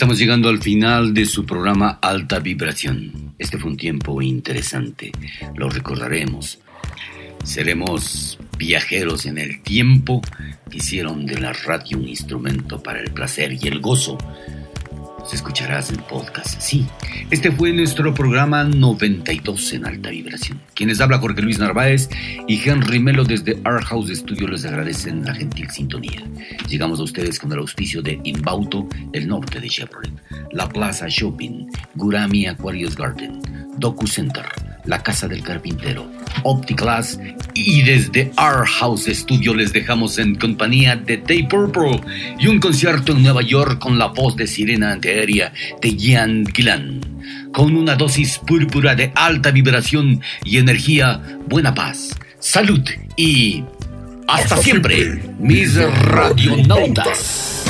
[0.00, 3.34] Estamos llegando al final de su programa Alta Vibración.
[3.38, 5.12] Este fue un tiempo interesante,
[5.56, 6.58] lo recordaremos.
[7.44, 10.22] Seremos viajeros en el tiempo
[10.70, 14.16] que hicieron de la radio un instrumento para el placer y el gozo
[15.32, 16.60] escucharás en podcast.
[16.60, 16.86] Sí,
[17.30, 20.60] este fue nuestro programa 92 en alta vibración.
[20.74, 22.08] Quienes habla Jorge Luis Narváez
[22.48, 26.22] y Henry Melo desde Art House Studio les agradecen la gentil sintonía.
[26.68, 30.12] Llegamos a ustedes con el auspicio de Inbauto, el norte de Chevrolet,
[30.52, 33.40] La Plaza Shopping, Gurami Aquarius Garden,
[33.78, 34.46] Docu Center,
[34.84, 36.10] La Casa del Carpintero,
[36.42, 37.18] OptiClass
[37.54, 42.00] y desde Our House Studio les dejamos en compañía de Day Purple
[42.38, 47.00] y un concierto en Nueva York con la voz de sirena antiaérea de Ian Gillan.
[47.52, 52.82] Con una dosis púrpura de alta vibración y energía, buena paz, salud
[53.16, 53.64] y
[54.26, 57.69] hasta, siempre, mis radionautas.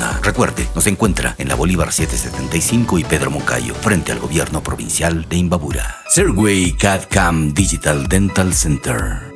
[0.23, 5.37] Recuerde, nos encuentra en la Bolívar 775 y Pedro Moncayo, frente al gobierno provincial de
[5.37, 6.01] Imbabura.
[6.09, 9.30] Serway CAD Cam Digital Dental Center.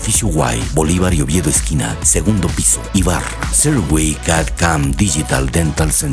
[0.00, 6.08] Edificio Y, Bolívar y Oviedo esquina, segundo piso, Ibarra, Serway CAD Cam Digital Dental Center.